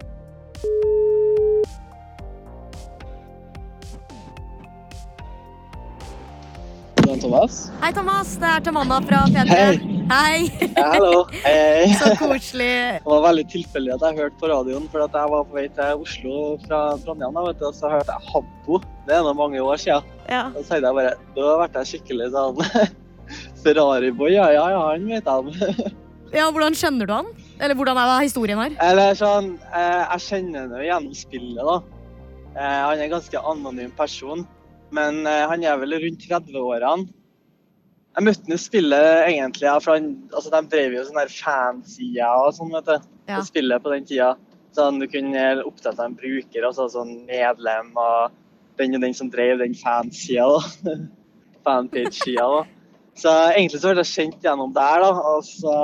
Thomas. 7.17 7.72
Hei, 7.81 7.93
Thomas. 7.96 8.36
Det 8.38 8.50
er 8.50 8.65
Tamanna 8.65 9.00
fra 9.01 9.24
P3. 9.31 9.48
Hei. 9.50 9.96
Hei! 10.07 10.47
Ja, 10.77 10.85
hallo. 10.93 11.25
Hei. 11.43 11.89
Så 11.99 12.13
koselig. 12.19 12.67
Det 13.03 13.07
var 13.11 13.23
veldig 13.25 13.43
tilfeldig 13.51 13.91
at 13.97 14.03
jeg 14.05 14.17
hørte 14.21 14.39
på 14.39 14.49
radioen, 14.51 14.85
for 14.93 15.03
at 15.03 15.15
jeg 15.19 15.31
var 15.33 15.43
på 15.49 15.57
vei 15.57 15.65
til 15.75 16.03
Oslo 16.05 16.35
fra 16.63 16.79
Trondheim. 17.03 17.35
vet 17.49 17.59
du, 17.59 17.65
og 17.67 17.75
Så 17.75 17.91
hørte 17.91 18.13
jeg 18.15 18.31
Habbo. 18.31 18.79
Det 19.07 19.17
er 19.17 19.25
nå 19.25 19.33
mange 19.35 19.59
år 19.63 19.81
siden. 19.83 20.07
Ja. 20.31 20.45
Da 20.55 20.63
tenkte 20.63 20.79
jeg 20.87 20.97
bare 20.99 21.13
Da 21.35 21.49
ble 21.59 21.67
jeg 21.81 21.89
skikkelig 21.91 22.29
sånn 22.35 22.61
Ferrari-boy. 23.65 24.31
Ja, 24.37 24.47
ja, 24.55 24.63
ja, 24.75 24.81
han 24.93 25.09
vet 25.11 25.27
jeg 25.27 25.33
om. 25.43 25.91
ja, 26.39 26.47
hvordan 26.55 26.77
kjenner 26.79 27.09
du 27.09 27.13
han? 27.17 27.33
Eller 27.59 27.75
hvordan 27.79 27.99
er 28.05 28.23
historien 28.23 28.63
her? 28.63 28.77
Eller 28.87 29.17
sånn 29.19 29.53
eh, 29.73 30.03
Jeg 30.13 30.23
kjenner 30.29 30.69
ham 30.71 30.87
gjennom 30.87 31.19
spillet, 31.19 31.63
da. 31.67 31.77
Eh, 32.55 32.79
han 32.87 32.95
er 32.95 33.05
en 33.09 33.15
ganske 33.17 33.43
anonym 33.43 33.91
person. 33.99 34.47
Men 34.95 35.25
eh, 35.27 35.43
han 35.51 35.67
er 35.67 35.79
vel 35.83 35.99
rundt 35.99 36.23
30-årene. 36.31 37.09
Jeg 38.17 38.25
møtte 38.25 38.50
ham 38.50 38.57
spille 38.57 39.00
egentlig, 39.27 39.67
ja, 39.67 39.75
han, 39.86 40.07
altså, 40.33 40.50
de 40.55 40.62
drev 40.71 40.95
jo 40.97 41.03
sånne 41.05 41.25
her 41.27 41.33
fansider 41.33 42.47
og 42.47 42.55
sånn, 42.57 42.71
vet 42.74 42.88
du. 42.89 42.95
Ja. 43.27 43.36
På 43.36 43.43
spillet 43.45 43.83
på 43.83 43.91
den 43.93 44.07
tida. 44.09 44.31
Sånn, 44.74 44.97
du 45.01 45.05
kunne 45.09 45.43
opprette 45.65 46.05
en 46.05 46.15
bruker, 46.17 46.65
altså 46.65 46.88
sånn 46.89 47.13
medlem 47.29 47.91
og 47.97 48.33
den 48.81 48.97
og 48.97 49.03
den 49.05 49.13
som 49.17 49.29
drev 49.33 49.62
den 49.62 49.77
fansida, 49.77 50.47
da. 50.50 50.95
Fanpage-sida, 51.67 52.47
da. 52.55 52.65
Så 53.17 53.33
egentlig 53.51 53.81
så 53.81 53.93
ble 53.93 54.03
jeg 54.05 54.13
kjent 54.13 54.43
gjennom 54.45 54.74
der, 54.75 55.05
da. 55.05 55.13
Og 55.36 55.45
så 55.45 55.77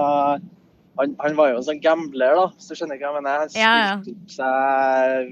han, 0.99 1.15
han 1.21 1.37
var 1.37 1.51
jo 1.51 1.59
en 1.59 1.67
sånn 1.69 1.81
gambler, 1.85 2.37
da, 2.37 2.49
du 2.53 2.73
skjønner 2.77 2.97
hva 3.01 3.11
jeg 3.11 3.17
mener. 3.19 3.45
Han 3.45 3.55
Ja, 3.57 3.71
ja. 3.77 3.93
spilte 4.01 4.17
opp 4.17 4.35
seg, 4.39 5.31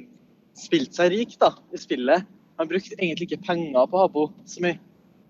spilte 0.68 1.02
seg 1.02 1.12
rik 1.14 1.36
da, 1.42 1.52
i 1.74 1.82
spillet. 1.82 2.30
Han 2.62 2.70
brukte 2.70 2.98
egentlig 2.98 3.30
ikke 3.30 3.46
penger 3.50 3.90
på 3.90 4.02
Habbo 4.02 4.30
så 4.50 4.62
mye. 4.66 4.78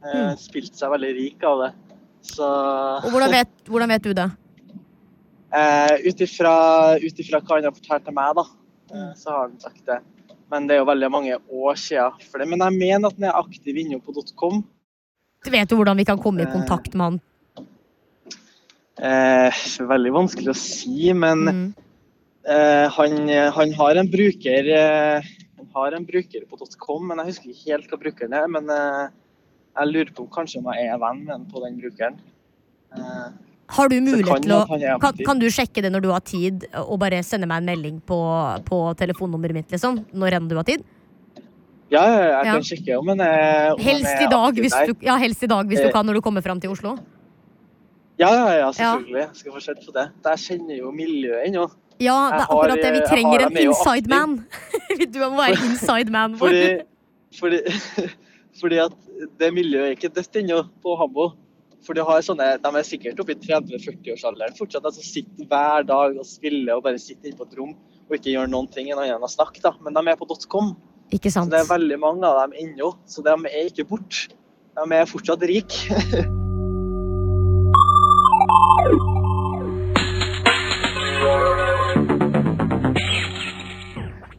Eh, 0.04 0.32
Mm. 0.32 0.38
Spilt 0.38 0.74
seg 0.76 0.90
veldig 0.90 1.12
rik 1.16 1.44
av 1.44 1.60
det. 1.66 1.74
Så 2.24 2.42
Og 3.06 3.12
hvordan 3.12 3.32
vet, 3.32 3.52
hvordan 3.66 3.90
vet 3.90 4.02
du 4.04 4.14
det? 4.14 4.32
eh, 5.54 5.98
ut 6.08 6.22
ifra 6.22 7.42
hva 7.42 7.56
han 7.56 7.64
har 7.68 7.72
fortalt 7.76 8.06
til 8.06 8.14
meg, 8.14 8.36
da, 8.36 8.44
Mm. 8.92 9.10
eh, 9.10 9.14
så 9.16 9.30
har 9.30 9.40
han 9.50 9.60
sagt 9.60 9.86
det. 9.86 10.00
Men 10.50 10.68
det 10.68 10.76
er 10.76 10.80
jo 10.80 10.86
veldig 10.86 11.12
mange 11.12 11.38
år 11.52 11.76
siden. 11.76 12.12
For 12.30 12.38
det. 12.40 12.48
Men 12.48 12.60
jeg 12.60 12.78
mener 12.80 13.08
at 13.08 13.14
han 13.20 13.24
er 13.30 13.42
aktiv 13.44 13.76
inne 13.78 14.00
på 14.02 14.14
.com. 14.36 14.64
Vet 15.46 15.70
du 15.70 15.76
hvordan 15.76 15.98
vi 15.98 16.04
kan 16.06 16.18
komme 16.20 16.42
i 16.42 16.46
kontakt 16.46 16.94
med 16.94 17.02
han? 17.04 17.22
Eh, 19.02 19.52
veldig 19.80 20.12
vanskelig 20.14 20.52
å 20.52 20.56
si, 20.56 21.14
men 21.14 21.46
Mm. 21.46 21.74
Eh, 22.44 22.88
han, 22.90 23.28
han 23.54 23.72
har 23.74 23.96
en 23.98 24.08
bruker 24.10 24.68
eh, 24.68 25.22
Han 25.58 25.68
har 25.76 25.92
en 25.94 26.06
bruker 26.06 26.42
på 26.50 26.58
.com, 26.80 27.08
men 27.08 27.18
jeg 27.20 27.28
husker 27.28 27.50
ikke 27.50 27.72
helt 27.72 27.90
hva 27.92 28.00
brukeren 28.02 28.34
er. 28.34 28.48
Men 28.48 28.70
eh, 28.70 29.08
jeg 29.78 29.88
lurer 29.94 30.12
på 30.16 30.26
kanskje 30.36 30.60
om 30.62 30.70
jeg 30.74 30.90
er 30.92 31.00
venn 31.02 31.24
med 31.28 31.48
på 31.52 31.62
den 31.64 31.78
brukeren. 31.82 32.18
Eh, 32.96 33.28
Har 33.72 33.88
du 33.88 33.96
mulighet 34.04 34.28
kan 34.28 34.42
til 34.44 34.52
å 34.52 35.00
kan, 35.00 35.22
kan 35.26 35.40
du 35.40 35.46
sjekke 35.48 35.82
det 35.86 35.92
når 35.94 36.02
du 36.04 36.10
har 36.12 36.20
tid, 36.28 36.66
og 36.84 36.98
bare 37.00 37.22
sende 37.24 37.48
meg 37.48 37.62
en 37.64 37.70
melding 37.72 38.02
på, 38.04 38.18
på 38.68 38.82
telefonnummeret 39.00 39.56
mitt, 39.56 39.70
liksom? 39.72 40.02
Når 40.12 40.38
enn 40.40 40.50
du 40.52 40.58
har 40.60 40.68
tid? 40.68 40.84
Ja, 41.92 42.04
jeg 42.08 42.20
jeg 42.24 42.46
Ja. 42.46 42.54
kan 42.54 42.64
sjekke 42.68 42.98
om 43.00 43.08
han 43.12 43.22
er 43.22 43.74
om 43.74 43.80
Helst 43.84 44.22
i 44.24 44.28
dag, 44.32 44.54
hvis 44.64 44.76
du, 44.88 44.94
ja, 45.04 45.16
helst 45.20 45.44
i 45.44 45.48
dag 45.48 45.68
hvis 45.68 45.82
du 45.82 45.88
Eh, 45.88 45.92
kan 45.92 46.06
når 46.06 46.20
du 46.20 46.22
kommer 46.22 46.42
fram 46.44 46.60
til 46.60 46.72
Oslo. 46.72 46.98
Ja, 48.20 48.30
ja, 48.32 48.48
ja, 48.60 48.72
selvfølgelig. 48.72 49.22
Jeg 49.28 49.36
skal 49.40 49.52
få 49.52 49.62
sett 49.64 49.80
på 49.86 49.92
det. 49.96 50.06
Jeg 50.26 50.38
kjenner 50.46 50.78
jo 50.78 50.92
miljøet 50.92 51.48
ennå. 51.48 51.66
Ja, 52.00 52.30
det 52.32 52.42
er 52.42 52.48
akkurat 52.48 52.82
det. 52.82 52.92
Vi 52.94 53.02
eh, 53.02 53.10
trenger 53.10 53.46
en 53.48 53.58
inside 53.58 54.08
man. 54.10 54.46
Du 55.14 55.20
må 55.20 55.30
være 55.38 55.58
inside 55.66 56.10
man. 56.12 56.36
Fordi, 56.38 56.82
fordi, 57.40 57.60
fordi 58.60 58.82
at 58.84 58.96
det 59.40 59.52
miljøet 59.56 59.88
er 59.92 59.96
ikke 59.96 60.12
dødt 60.16 60.42
ennå 60.42 60.64
på 60.84 60.96
Hambo. 61.00 61.32
For 61.82 61.98
de, 61.98 62.04
har 62.06 62.22
sånne, 62.22 62.60
De 62.62 62.70
er 62.78 62.86
sikkert 62.86 63.20
oppe 63.24 63.34
i 63.34 63.40
30-40-årsalderen 63.42 64.54
fortsatt, 64.58 64.86
de 64.86 65.02
sitter 65.02 65.48
hver 65.50 65.88
dag 65.90 66.20
og 66.20 66.28
spiller 66.30 66.76
og 66.78 66.84
bare 66.86 67.02
sitter 67.02 67.32
inne 67.32 67.40
på 67.40 67.48
et 67.48 67.56
rom 67.58 67.72
og 68.12 68.18
ikke 68.18 68.36
gjør 68.36 68.52
noen 68.52 68.68
ting 68.70 68.92
annet 68.92 69.16
enn 69.16 69.24
å 69.26 69.32
snakke. 69.32 69.64
da. 69.64 69.72
Men 69.82 69.96
de 69.96 70.04
er 70.12 70.20
på 70.20 70.28
.com, 70.52 70.76
Ikke 71.16 71.32
så 71.32 71.40
sant? 71.42 71.52
det 71.54 71.64
er 71.64 71.72
veldig 71.72 71.98
mange 72.04 72.28
av 72.28 72.44
dem 72.44 72.60
ennå. 72.60 72.92
Så 73.08 73.24
de 73.24 73.34
er 73.34 73.72
ikke 73.72 73.88
borte. 73.88 74.36
De 74.76 74.94
er 75.00 75.10
fortsatt 75.10 75.48
rike. 75.48 76.28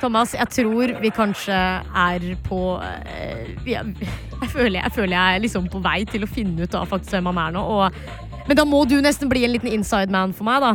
Thomas, 0.02 0.32
jeg 0.34 0.48
tror 0.50 0.92
vi 1.02 1.10
kanskje 1.14 1.54
er 1.54 2.24
på 2.48 2.58
eh, 2.82 3.52
er- 3.76 3.92
jeg, 4.42 4.48
føler, 4.50 4.80
jeg 4.82 4.92
føler 4.96 5.14
jeg 5.14 5.36
er 5.36 5.44
liksom 5.44 5.68
på 5.70 5.82
vei 5.84 6.00
til 6.10 6.26
å 6.26 6.30
finne 6.30 6.66
ut 6.66 6.72
da, 6.74 6.82
faktisk 6.90 7.14
hvem 7.14 7.30
han 7.30 7.38
er 7.46 7.54
nå. 7.54 7.62
Og, 7.62 8.02
men 8.48 8.58
da 8.58 8.64
må 8.66 8.82
du 8.90 8.96
nesten 9.04 9.30
bli 9.30 9.44
en 9.46 9.54
liten 9.54 9.70
inside 9.70 10.10
man 10.10 10.34
for 10.34 10.48
meg, 10.48 10.64
da. 10.64 10.72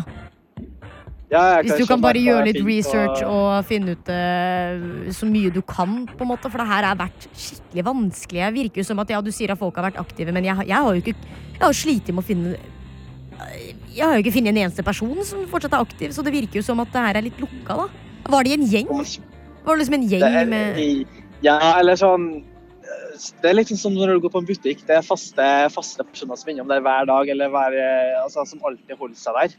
Ja, 1.27 1.41
jeg 1.57 1.65
Hvis 1.67 1.81
du 1.81 1.89
kan 1.89 1.99
bare 1.99 2.21
gjøre 2.23 2.45
litt 2.47 2.61
research 2.63 3.19
på- 3.19 3.27
og 3.27 3.65
finne 3.67 3.97
ut 3.97 4.07
uh, 4.07 5.11
så 5.11 5.27
mye 5.27 5.51
du 5.51 5.59
kan, 5.67 6.05
på 6.07 6.23
en 6.23 6.29
måte. 6.31 6.47
For 6.47 6.63
det 6.63 6.69
her 6.69 6.87
har 6.87 6.95
vært 7.01 7.27
skikkelig 7.35 7.83
vanskelig. 7.83 8.39
Jeg 8.45 8.55
virker 8.55 8.79
jo 8.79 8.87
som 8.87 9.03
at 9.03 9.11
ja, 9.11 9.19
du 9.19 9.27
sier 9.35 9.51
at 9.51 9.59
folk 9.59 9.75
har 9.75 9.89
vært 9.89 9.99
aktive, 9.99 10.31
men 10.31 10.47
jeg, 10.47 10.55
jeg 10.71 10.79
har 10.87 10.87
jo 10.95 11.03
ikke 11.03 11.17
Jeg 11.57 11.65
har 11.65 11.75
slitt 11.75 12.07
med 12.13 12.23
å 12.23 12.27
finne 12.29 12.55
Jeg 13.91 14.05
har 14.05 14.15
jo 14.15 14.23
ikke 14.23 14.37
funnet 14.37 14.53
en 14.55 14.61
eneste 14.63 14.85
person 14.87 15.19
som 15.27 15.43
fortsatt 15.51 15.75
er 15.75 15.83
aktiv, 15.83 16.15
så 16.15 16.23
det 16.23 16.31
virker 16.31 16.61
jo 16.61 16.65
som 16.65 16.79
at 16.79 16.95
det 16.95 17.03
her 17.09 17.19
er 17.19 17.27
litt 17.27 17.43
lukka, 17.43 17.75
da. 17.83 18.06
Var 18.27 18.43
det 18.47 18.53
en 18.57 18.67
gjeng? 18.67 18.91
Var 18.91 19.75
det 19.75 19.79
liksom 19.81 19.97
en 19.97 20.05
gjeng 20.11 20.23
er, 20.27 20.45
med 20.51 20.79
Ja, 21.45 21.57
eller 21.79 21.95
sånn 21.99 22.27
Det 23.41 23.49
er 23.49 23.63
sånn 23.65 23.79
som 23.81 23.95
når 23.97 24.15
du 24.17 24.27
går 24.27 24.33
på 24.35 24.41
en 24.43 24.47
butikk. 24.47 24.83
Det 24.85 24.99
er 24.99 25.01
faste, 25.05 25.45
faste 25.73 26.03
personer 26.05 26.37
som 26.37 26.49
er 26.49 26.53
innom 26.53 26.69
der 26.69 26.83
hver 26.85 27.07
dag, 27.09 27.29
eller 27.33 27.49
hver, 27.49 27.73
eh, 27.73 28.13
altså, 28.21 28.43
som 28.45 28.61
alltid 28.67 28.93
holder 28.99 29.17
seg 29.17 29.33
der. 29.39 29.55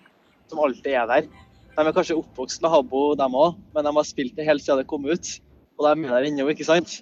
Som 0.49 0.61
alltid 0.63 0.95
er 0.95 1.09
der. 1.11 1.27
De 1.75 1.83
er 1.87 1.95
kanskje 1.97 2.17
oppvokst 2.21 2.63
med 2.63 2.71
Habbo, 2.71 3.03
dem 3.19 3.35
òg, 3.35 3.57
men 3.75 3.87
de 3.87 3.93
har 3.97 4.07
spilt 4.07 4.37
det 4.39 4.47
helt 4.47 4.63
siden 4.63 4.79
det 4.83 4.87
kom 4.91 5.05
ut. 5.11 5.33
Og 5.79 5.87
de 5.89 6.07
er 6.07 6.15
der 6.15 6.29
ennå, 6.31 6.47
ikke 6.55 6.67
sant? 6.67 7.01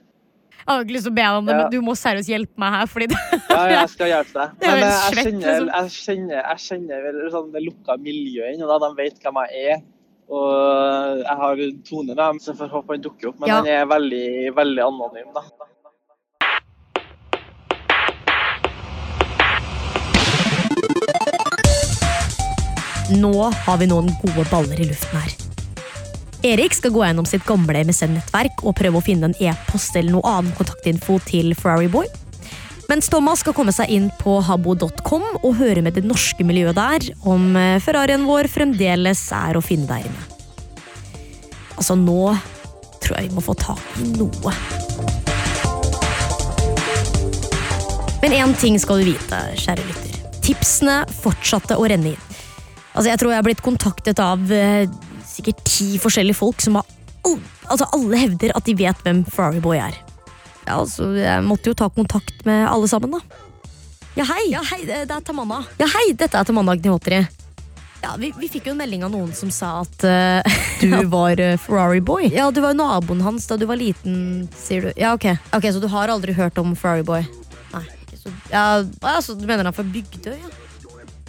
Jeg 0.56 0.64
har 0.72 0.82
ikke 0.82 0.96
lyst 0.96 1.06
til 1.06 1.12
å 1.12 1.16
be 1.16 1.22
deg 1.26 1.36
om 1.38 1.46
det, 1.46 1.54
Ja. 1.54 1.60
men 1.62 1.70
du 1.76 1.78
må 1.84 1.94
seriøst 1.94 2.28
hjelpe 2.32 2.58
meg 2.58 2.72
her, 2.74 2.86
fordi 2.90 3.06
det 3.12 3.18
Ja, 3.52 3.60
jeg 3.70 3.88
skal 3.92 4.10
hjelpe 4.10 4.34
deg. 4.40 4.56
Men 4.64 4.82
eh, 4.82 4.88
jeg 4.88 5.18
kjenner, 5.20 5.44
liksom. 5.46 5.68
jeg 5.76 5.92
kjenner, 6.00 6.40
jeg 6.40 6.58
kjenner 6.64 7.04
vel 7.06 7.20
sånn 7.36 7.52
det 7.52 7.62
lukka 7.68 7.96
miljøet 8.00 8.56
ennå. 8.56 8.66
da. 8.72 8.80
De 8.88 8.96
vet 8.98 9.20
hvem 9.22 9.38
jeg 9.44 9.68
er. 9.76 9.84
Og 10.26 11.20
jeg 11.22 11.36
har 11.42 11.60
Tone 11.86 12.16
da, 12.18 12.32
så 12.42 12.50
jeg 12.50 12.58
får 12.58 12.72
håpe 12.74 12.96
han 12.96 13.04
dukker 13.04 13.30
opp. 13.30 13.40
Men 13.40 13.48
Ja. 13.48 13.60
han 13.60 13.66
er 13.66 13.86
veldig, 13.86 14.54
veldig 14.56 14.82
anonym, 14.82 15.32
da. 15.34 15.42
Nå 23.10 23.50
har 23.50 23.78
vi 23.78 23.86
noen 23.86 24.10
gode 24.22 24.44
baller 24.50 24.80
i 24.82 24.88
luften 24.88 25.20
her. 25.20 25.34
Erik 26.46 26.74
skal 26.74 26.92
gå 26.94 27.04
gjennom 27.04 27.26
sitt 27.26 27.44
gamle 27.46 27.80
MSN-nettverk 27.86 28.64
og 28.66 28.76
prøve 28.78 28.98
å 29.00 29.04
finne 29.04 29.30
en 29.30 29.36
e-post 29.42 29.96
eller 29.96 30.12
noe 30.18 30.26
annen 30.30 30.52
kontaktinfo 30.58 31.18
til 31.26 31.54
Ferrari 31.58 31.88
Boy. 31.90 32.10
Mens 32.86 33.08
Thomas 33.10 33.40
skal 33.42 33.54
komme 33.56 33.72
seg 33.74 33.90
inn 33.90 34.06
på 34.20 34.36
habbo.com 34.46 35.24
og 35.40 35.56
høre 35.58 35.82
med 35.82 35.96
det 35.98 36.04
norske 36.06 36.44
miljøet 36.46 36.76
der 36.78 37.08
om 37.26 37.56
eh, 37.58 37.80
Ferrarien 37.82 38.26
vår 38.28 38.46
fremdeles 38.52 39.24
er 39.34 39.58
å 39.58 39.62
finne 39.64 39.88
der 39.90 40.06
inne. 40.06 40.26
Altså, 41.74 41.96
nå 41.98 42.30
tror 43.02 43.18
jeg 43.18 43.28
vi 43.28 43.34
må 43.34 43.42
få 43.42 43.56
tak 43.58 43.82
i 43.98 44.06
noe. 44.14 44.54
Men 48.22 48.38
én 48.38 48.54
ting 48.62 48.78
skal 48.80 49.02
du 49.02 49.10
vite, 49.10 49.42
kjære 49.58 49.82
lytter. 49.90 50.16
Tipsene 50.46 51.02
fortsatte 51.10 51.74
å 51.78 51.90
renne 51.90 52.14
inn. 52.14 52.24
Altså, 52.94 53.10
jeg 53.10 53.18
tror 53.18 53.34
jeg 53.34 53.42
har 53.42 53.50
blitt 53.50 53.66
kontaktet 53.66 54.22
av 54.22 54.46
eh, 54.54 54.86
sikkert 55.26 55.66
ti 55.66 55.96
forskjellige 55.98 56.38
folk 56.38 56.62
som 56.62 56.78
har 56.78 56.86
oh, 57.26 57.42
altså 57.66 57.90
alle 57.98 58.22
hevder 58.22 58.54
at 58.54 58.70
de 58.70 58.78
vet 58.78 59.02
hvem 59.02 59.26
Ferrari 59.26 59.58
Boy 59.58 59.82
er. 59.82 60.05
Ja, 60.66 60.80
altså, 60.80 61.12
Jeg 61.16 61.42
måtte 61.46 61.70
jo 61.70 61.78
ta 61.78 61.88
kontakt 61.94 62.44
med 62.46 62.66
alle 62.68 62.88
sammen, 62.90 63.16
da. 63.16 63.42
Ja, 64.16 64.24
hei! 64.24 64.44
Ja, 64.50 64.62
hei, 64.72 64.82
det 64.88 65.04
er 65.04 65.20
Tamanna. 65.24 65.62
Ja, 65.78 65.86
hei, 65.92 66.10
dette 66.16 66.38
er 66.40 66.46
Tamanna 66.48 66.74
Gnihotri. 66.78 67.20
Ja, 68.02 68.14
vi, 68.20 68.30
vi 68.38 68.48
fikk 68.50 68.68
jo 68.68 68.74
en 68.74 68.80
melding 68.80 69.02
av 69.06 69.10
noen 69.12 69.32
som 69.34 69.50
sa 69.52 69.80
at 69.82 70.04
uh, 70.06 70.58
du 70.82 70.92
var 71.12 71.40
uh, 71.40 71.54
Ferrari 71.60 72.00
Boy. 72.04 72.28
Ja, 72.34 72.50
du 72.54 72.60
var 72.64 72.74
jo 72.74 72.80
naboen 72.80 73.22
hans 73.24 73.48
da 73.50 73.58
du 73.60 73.66
var 73.68 73.80
liten, 73.80 74.46
sier 74.56 74.88
du. 74.88 74.90
Ja, 75.00 75.14
ok. 75.16 75.30
Ok, 75.56 75.70
Så 75.72 75.82
du 75.82 75.88
har 75.92 76.12
aldri 76.12 76.34
hørt 76.36 76.58
om 76.62 76.74
Ferrari 76.76 77.06
Boy? 77.06 77.26
Nei, 77.72 77.84
så 78.14 78.32
Ja, 78.52 78.84
altså, 79.00 79.34
Du 79.34 79.46
mener 79.46 79.64
han 79.68 79.76
fra 79.76 79.86
Bygdøy, 79.86 80.36
ja? 80.36 80.54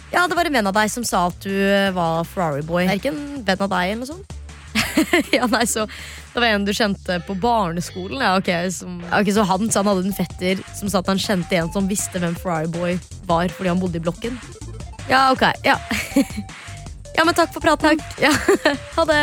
Ja, 0.08 0.24
det 0.24 0.38
var 0.38 0.48
en 0.48 0.54
venn 0.56 0.68
av 0.70 0.72
deg 0.72 0.88
som 0.88 1.04
sa 1.04 1.26
at 1.28 1.36
du 1.44 1.52
eh, 1.52 1.90
var 1.92 2.22
Ferrari 2.24 2.62
Boy. 2.64 2.86
Er 2.88 2.96
ikke 2.96 3.12
en 3.12 3.42
venn 3.44 3.64
av 3.66 3.68
deg, 3.68 3.90
eller 3.92 4.06
noe 4.06 4.08
sånt? 4.08 4.36
ja, 5.36 5.46
nei, 5.46 5.64
så 5.66 5.86
Det 6.32 6.40
var 6.40 6.46
en 6.46 6.64
du 6.66 6.72
kjente 6.74 7.18
på 7.26 7.34
barneskolen? 7.40 8.20
Ja, 8.22 8.36
okay, 8.38 8.70
som, 8.74 9.00
okay, 9.08 9.32
Så 9.34 9.42
han, 9.48 9.70
så 9.70 9.82
han 9.82 9.90
hadde 9.90 10.08
en 10.08 10.16
fetter 10.16 10.62
som 10.78 10.90
sa 10.90 11.02
at 11.02 11.10
han 11.10 11.20
kjente 11.22 11.58
en 11.58 11.72
som 11.74 11.88
visste 11.90 12.20
hvem 12.22 12.36
Ferrari 12.38 12.70
Boy 12.74 12.98
var 13.30 13.52
fordi 13.54 13.72
han 13.72 13.82
bodde 13.82 14.00
i 14.00 14.04
blokken? 14.04 14.38
Ja, 15.08 15.30
ok. 15.32 15.42
Ja, 15.64 15.78
ja 17.16 17.24
men 17.24 17.34
takk 17.34 17.54
for 17.54 17.64
praten. 17.64 18.00
Ja, 18.20 18.34
ha 18.96 19.08
det. 19.08 19.22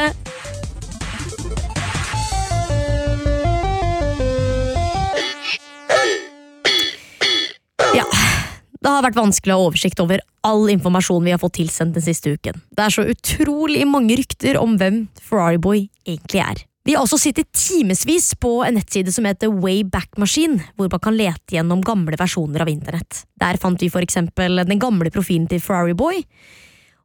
Det 8.85 8.91
har 8.93 9.01
vært 9.01 9.17
vanskelig 9.17 9.49
å 9.49 9.57
ha 9.57 9.67
oversikt 9.71 10.01
over 10.03 10.21
all 10.45 10.67
informasjon 10.69 11.25
vi 11.25 11.31
har 11.33 11.39
fått 11.41 11.55
tilsendt 11.57 11.95
den 11.97 12.03
siste 12.05 12.35
uken. 12.35 12.59
Det 12.69 12.83
er 12.83 12.93
så 12.93 13.01
utrolig 13.09 13.81
mange 13.89 14.13
rykter 14.19 14.59
om 14.59 14.75
hvem 14.77 14.99
Ferrariboy 15.25 15.87
egentlig 16.05 16.41
er. 16.43 16.59
Vi 16.85 16.93
har 16.93 17.01
også 17.01 17.17
sittet 17.17 17.49
timevis 17.57 18.35
på 18.37 18.59
en 18.61 18.75
nettside 18.77 19.09
som 19.09 19.25
heter 19.25 19.49
Wayback 19.49 20.19
Machine, 20.21 20.59
hvor 20.77 20.91
man 20.93 21.01
kan 21.01 21.15
lete 21.17 21.55
gjennom 21.55 21.81
gamle 21.81 22.13
versjoner 22.19 22.61
av 22.61 22.69
internett. 22.69 23.23
Der 23.41 23.57
fant 23.57 23.81
vi 23.81 23.89
for 23.89 24.05
eksempel 24.05 24.61
den 24.61 24.83
gamle 24.83 25.09
profilen 25.09 25.47
til 25.49 25.63
Ferrariboy, 25.65 26.19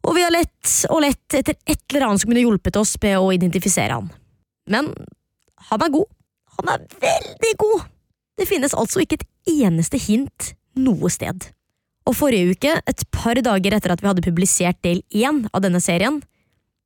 og 0.04 0.18
vi 0.18 0.24
har 0.26 0.34
lett 0.34 0.74
og 0.90 1.00
lett 1.06 1.36
etter 1.38 1.56
et 1.64 1.80
eller 1.94 2.10
annet 2.10 2.20
som 2.20 2.28
kunne 2.28 2.42
hjulpet 2.44 2.76
oss 2.76 2.92
med 3.00 3.16
å 3.22 3.30
identifisere 3.32 3.96
han. 3.96 4.10
Men 4.68 4.90
han 5.70 5.86
er 5.86 5.94
god. 5.96 6.12
Han 6.58 6.74
er 6.74 6.84
veldig 7.06 7.54
god! 7.64 7.88
Det 8.36 8.48
finnes 8.52 8.76
altså 8.76 9.00
ikke 9.00 9.22
et 9.22 9.64
eneste 9.64 9.96
hint 10.00 10.52
noe 10.76 11.08
sted. 11.12 11.48
Og 12.08 12.16
forrige 12.16 12.54
uke, 12.54 12.74
et 12.88 13.04
par 13.12 13.38
dager 13.44 13.76
etter 13.76 13.92
at 13.92 14.02
vi 14.02 14.08
hadde 14.08 14.24
publisert 14.24 14.80
del 14.86 15.02
én 15.12 15.44
av 15.52 15.62
denne 15.64 15.82
serien, 15.82 16.20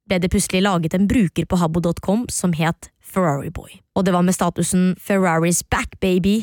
ble 0.08 0.18
det 0.20 0.30
plutselig 0.32 0.64
laget 0.64 0.96
en 0.96 1.08
bruker 1.08 1.46
på 1.48 1.58
habbo.com 1.60 2.26
som 2.32 2.52
het 2.58 2.90
Ferrariboy. 3.00 3.80
Og 3.96 4.04
det 4.04 4.12
var 4.12 4.26
med 4.26 4.36
statusen 4.36 4.92
Ferraris 5.00 5.62
back 5.62 5.96
baby 6.00 6.42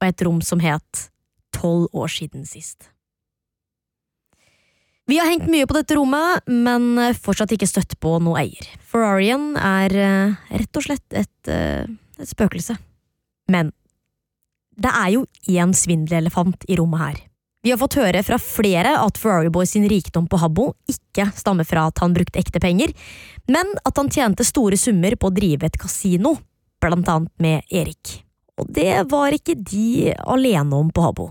og 0.00 0.10
et 0.10 0.24
rom 0.26 0.40
som 0.44 0.62
het 0.62 1.08
Tolv 1.52 1.90
år 1.92 2.08
siden 2.08 2.46
sist. 2.48 2.88
Vi 5.10 5.18
har 5.18 5.28
hengt 5.28 5.50
mye 5.50 5.66
på 5.68 5.74
dette 5.76 5.96
rommet, 5.98 6.46
men 6.46 6.94
fortsatt 7.20 7.52
ikke 7.52 7.68
støtt 7.68 7.98
på 8.00 8.14
noe 8.22 8.38
eier. 8.40 8.68
Ferrarien 8.88 9.50
er 9.58 9.92
uh, 9.98 10.38
rett 10.48 10.78
og 10.78 10.86
slett 10.86 11.18
et, 11.18 11.50
uh, 11.50 11.84
et 12.16 12.30
spøkelse. 12.30 12.78
Men 13.52 13.74
det 14.80 14.94
er 14.94 15.10
jo 15.18 15.26
én 15.50 15.74
svindelelefant 15.76 16.64
i 16.70 16.78
rommet 16.80 17.02
her. 17.02 17.20
Vi 17.64 17.70
har 17.70 17.78
fått 17.78 17.94
høre 17.94 18.24
fra 18.26 18.40
flere 18.42 18.96
at 18.98 19.18
Ferrari 19.22 19.50
Boys 19.54 19.70
sin 19.76 19.84
rikdom 19.86 20.24
på 20.26 20.40
Habbo 20.42 20.72
ikke 20.90 21.28
stammer 21.38 21.62
fra 21.62 21.84
at 21.92 22.00
han 22.02 22.14
brukte 22.16 22.40
ekte 22.40 22.58
penger, 22.58 22.90
men 23.46 23.70
at 23.86 24.00
han 24.00 24.10
tjente 24.10 24.42
store 24.42 24.74
summer 24.74 25.14
på 25.14 25.30
å 25.30 25.34
drive 25.36 25.68
et 25.68 25.78
kasino, 25.78 26.34
blant 26.82 27.06
annet 27.06 27.30
med 27.38 27.62
Erik. 27.70 28.16
Og 28.58 28.66
det 28.66 29.04
var 29.12 29.30
ikke 29.36 29.54
de 29.54 30.10
alene 30.10 30.74
om 30.74 30.90
på 30.90 31.06
Habbo. 31.06 31.28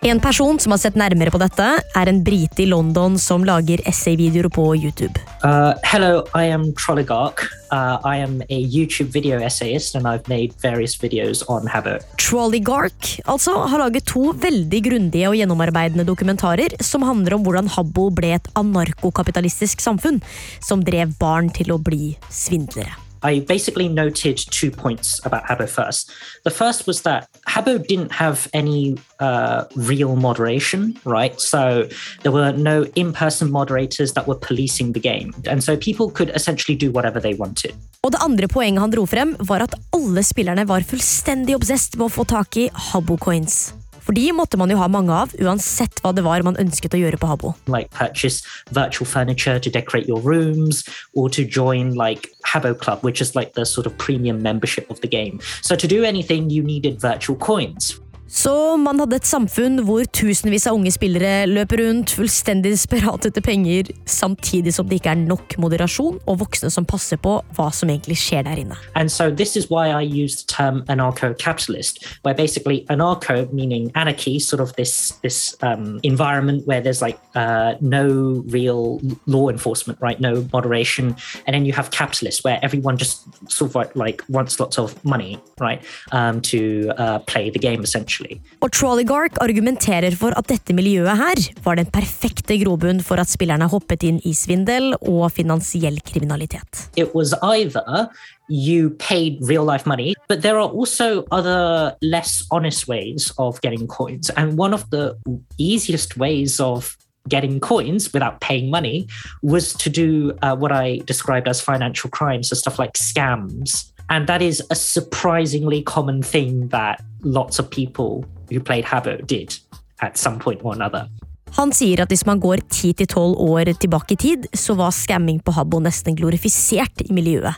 En 0.00 0.20
person 0.24 0.56
som 0.60 0.72
har 0.72 0.80
sett 0.80 0.96
nærmere 0.96 1.32
på 1.32 1.44
dette, 1.44 1.68
er 1.76 2.08
en 2.08 2.24
brite 2.24 2.64
i 2.64 2.70
London 2.72 3.20
som 3.20 3.44
lager 3.44 3.84
essayvideoer 3.84 4.48
på 4.48 4.70
YouTube. 4.80 5.20
Uh, 5.44 5.74
hello, 5.84 6.24
I 6.32 6.44
am 6.44 6.72
Trolligark. 6.72 7.44
Uh, 7.70 7.98
I 8.02 8.16
am 8.16 8.40
a 8.48 8.64
YouTube 8.64 9.12
video 9.12 9.36
essayist, 9.38 9.94
and 9.94 10.08
I've 10.08 10.26
made 10.26 10.54
various 10.62 10.96
videos 10.96 11.44
on 11.50 11.68
Habbo. 11.68 11.98
Trolligarch 12.16 13.20
altså, 13.28 13.52
har 13.68 13.82
laget 13.84 14.08
to 14.08 14.32
veldig 14.40 14.80
grundige 14.88 15.28
og 15.28 15.36
gjennomarbeidende 15.36 16.08
dokumentarer 16.08 16.80
som 16.80 17.04
handler 17.04 17.36
om 17.36 17.44
hvordan 17.44 17.68
Habbo 17.76 18.08
ble 18.08 18.32
et 18.38 18.48
anarkokapitalistisk 18.56 19.84
samfunn 19.84 20.24
som 20.64 20.80
drev 20.80 21.12
barn 21.20 21.52
til 21.52 21.76
å 21.76 21.82
bli 21.92 22.14
svindlere. 22.32 23.03
I 23.24 23.40
basically 23.40 23.88
noted 23.88 24.36
two 24.36 24.70
points 24.70 25.18
about 25.24 25.44
Habbo 25.44 25.66
first. 25.66 26.12
The 26.44 26.50
first 26.50 26.86
was 26.86 27.02
that 27.02 27.28
Habbo 27.48 27.78
didn't 27.86 28.12
have 28.12 28.48
any 28.52 28.98
uh, 29.18 29.64
real 29.74 30.14
moderation, 30.14 30.98
right? 31.04 31.40
So 31.40 31.88
there 32.22 32.32
were 32.32 32.52
no 32.52 32.84
in 32.94 33.14
person 33.14 33.50
moderators 33.50 34.12
that 34.12 34.28
were 34.28 34.34
policing 34.34 34.92
the 34.92 35.00
game. 35.00 35.32
And 35.48 35.64
so 35.64 35.76
people 35.76 36.10
could 36.10 36.30
essentially 36.34 36.76
do 36.76 36.90
whatever 36.90 37.18
they 37.18 37.34
wanted. 37.34 37.74
Og 38.04 38.12
det 38.12 38.20
andre 38.20 38.48
poenget 38.48 38.84
han 38.84 38.92
dro 38.92 39.06
frem, 39.08 39.32
var 39.48 39.64
at 39.64 39.78
alle 39.96 40.20
spillerne 40.22 40.66
var 40.68 40.84
fullstendig 40.84 41.56
obsessed 41.56 41.96
med 41.96 42.10
å 42.10 42.12
få 42.12 42.26
tak 42.28 42.60
i 42.60 42.68
Habbo-coins. 42.90 43.72
For 44.04 44.12
de 44.12 44.26
måtte 44.36 44.58
man 44.60 44.68
jo 44.68 44.76
ha 44.76 44.88
mange 44.92 45.12
av, 45.16 45.32
uansett 45.40 46.02
hva 46.04 46.12
det 46.12 46.26
var 46.26 46.44
man 46.44 46.58
ønsket 46.60 46.92
å 46.92 47.00
gjøre 47.00 47.16
på 47.20 47.30
Habbo. 47.30 47.54
Like 47.66 47.88
purchase 47.96 48.44
virtual 48.76 49.08
furniture 49.08 49.58
to 49.58 49.70
decorate 49.72 50.06
your 50.06 50.20
rooms, 50.20 50.84
or 51.14 51.30
to 51.30 51.44
join 51.44 51.94
like 51.96 52.28
Habbo 52.44 52.74
Club, 52.76 53.00
which 53.00 53.22
is 53.22 53.34
like 53.34 53.54
the 53.54 53.64
sort 53.64 53.86
of 53.86 53.96
premium 53.96 54.42
membership 54.42 54.90
of 54.90 55.00
the 55.00 55.08
game. 55.08 55.40
So 55.62 55.74
to 55.74 55.88
do 55.88 56.04
anything, 56.04 56.50
you 56.50 56.62
needed 56.62 57.00
virtual 57.00 57.36
coins. 57.36 57.98
Så 58.26 58.76
man 58.80 58.98
hadde 58.98 59.18
et 59.20 59.28
samfunn 59.28 59.82
hvor 59.84 60.06
tusenvis 60.16 60.64
av 60.66 60.78
unge 60.78 60.90
spillere 60.94 61.44
løper 61.46 61.82
rundt 61.84 62.14
fullstendig 62.16 62.72
desperat 62.72 63.26
etter 63.28 63.44
penger, 63.44 63.90
samtidig 64.08 64.72
som 64.74 64.88
det 64.88 64.98
ikke 65.00 65.12
er 65.12 65.20
nok 65.20 65.56
moderasjon 65.60 66.16
og 66.24 66.38
voksne 66.40 66.70
som 66.72 66.86
passer 66.88 67.20
på 67.20 67.36
hva 67.56 67.66
som 67.76 67.92
egentlig 67.92 68.16
skjer 68.22 68.46
der 68.48 68.62
inne. 68.62 68.78
And 68.96 69.12
so 69.12 69.28
this 69.30 69.56
is 69.56 69.68
why 69.70 69.92
I 69.92 70.00
use 70.00 70.40
the 70.40 70.48
term 70.48 70.82
anarcho-capitalist, 70.88 72.00
where 72.22 72.34
anarcho 72.34 73.52
meaning 73.52 73.90
anarchy, 73.94 74.38
sort 74.38 74.60
of 74.60 74.74
this 74.76 75.12
this 75.22 75.54
um, 75.62 76.00
environment 76.02 76.66
where 76.66 76.80
there's 76.80 77.02
like 77.02 77.18
uh, 77.34 77.74
no 77.80 78.42
real 78.48 79.00
law 79.26 79.48
enforcement, 79.50 79.98
right? 80.00 80.18
No 80.18 80.46
moderation, 80.52 81.14
and 81.46 81.54
then 81.54 81.66
you 81.66 81.74
have 81.74 81.90
capitalists 81.90 82.42
where 82.42 82.58
everyone 82.62 82.96
just 82.96 83.22
sort 83.50 83.76
of 83.76 83.94
like 83.94 84.22
wants 84.28 84.58
lots 84.58 84.78
of 84.78 84.96
money, 85.04 85.38
right, 85.60 85.84
um, 86.12 86.40
to 86.40 86.90
uh, 86.96 87.18
play 87.20 87.50
the 87.50 87.58
game 87.58 87.82
essentially. 87.82 88.13
Og 88.62 88.70
Trolligark 88.74 89.38
argumenterer 89.44 90.14
for 90.18 90.36
at 90.38 90.48
dette 90.50 90.76
miljøet 90.76 91.18
her 91.18 91.42
var 91.64 91.80
den 91.80 91.90
perfekte 91.92 92.58
grobunn 92.62 93.02
for 93.04 93.20
at 93.20 93.30
spillerne 93.30 93.68
hoppet 93.70 94.06
inn 94.06 94.20
i 94.24 94.34
svindel 94.36 94.92
og 95.00 95.26
finansiell 95.34 95.98
kriminalitet. 96.06 96.88
It 96.96 97.14
was 97.14 97.34
either 97.42 98.08
you 98.48 98.90
paid 98.90 99.38
real 99.42 99.64
life 99.64 99.86
money, 99.86 100.14
but 100.28 100.42
there 100.42 100.58
are 100.58 100.68
also 100.68 101.24
other 101.30 101.96
less 102.02 102.44
honest 102.50 102.88
ways 102.88 103.32
of 103.38 103.60
getting 103.62 103.86
coins. 103.86 104.30
And 104.36 104.58
one 104.58 104.74
of 104.74 104.90
the 104.90 105.16
easiest 105.58 106.16
ways 106.16 106.60
of 106.60 106.96
getting 107.28 107.58
coins 107.60 108.12
without 108.12 108.40
paying 108.40 108.70
money 108.70 109.08
was 109.42 109.72
to 109.74 109.88
do 109.88 110.36
uh, 110.42 110.54
what 110.56 110.72
I 110.72 111.00
described 111.06 111.48
as 111.48 111.60
financial 111.60 112.10
crimes, 112.10 112.48
so 112.48 112.56
stuff 112.56 112.78
like 112.78 112.94
scams. 112.94 113.90
And 114.08 114.26
that 114.26 114.42
is 114.42 114.62
a 114.70 114.74
surprisingly 114.74 115.82
common 115.82 116.22
thing 116.22 116.68
that 116.68 117.00
lots 117.22 117.58
of 117.58 117.70
people 117.70 118.24
who 118.50 118.60
played 118.60 118.84
Habbo 118.84 119.26
did 119.26 119.56
at 120.00 120.18
some 120.18 120.38
point 120.38 120.60
or 120.62 120.74
another. 120.74 121.08
Han 121.54 121.70
sier 121.72 122.02
at 122.02 122.10
hvis 122.10 122.26
man 122.26 122.40
går 122.42 122.64
10-12 122.66 123.36
år 123.38 123.70
tilbake 123.78 124.16
i 124.16 124.18
tid, 124.18 124.46
så 124.52 124.74
var 124.74 124.90
scamming 124.90 125.38
på 125.40 125.54
Habbo 125.54 125.78
nesten 125.80 126.16
glorifisert 126.18 127.04
i 127.06 127.12
miljøet. 127.14 127.54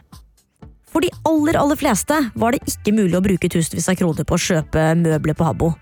For 0.92 1.04
de 1.04 1.11
aller, 1.28 1.56
aller 1.61 1.76
fleste 1.76 2.16
var 2.37 2.54
det 2.54 2.62
ikke 2.68 2.94
mulig 2.96 3.16
å 3.18 3.24
bruke 3.24 3.50
tusenvis 3.52 3.88
av 3.92 3.98
kroner 3.98 4.28
på 4.28 4.37
å 4.37 4.44
kjøpe 4.46 4.85
møbler 5.00 5.37
på 5.37 5.48
Habbo. 5.48 5.72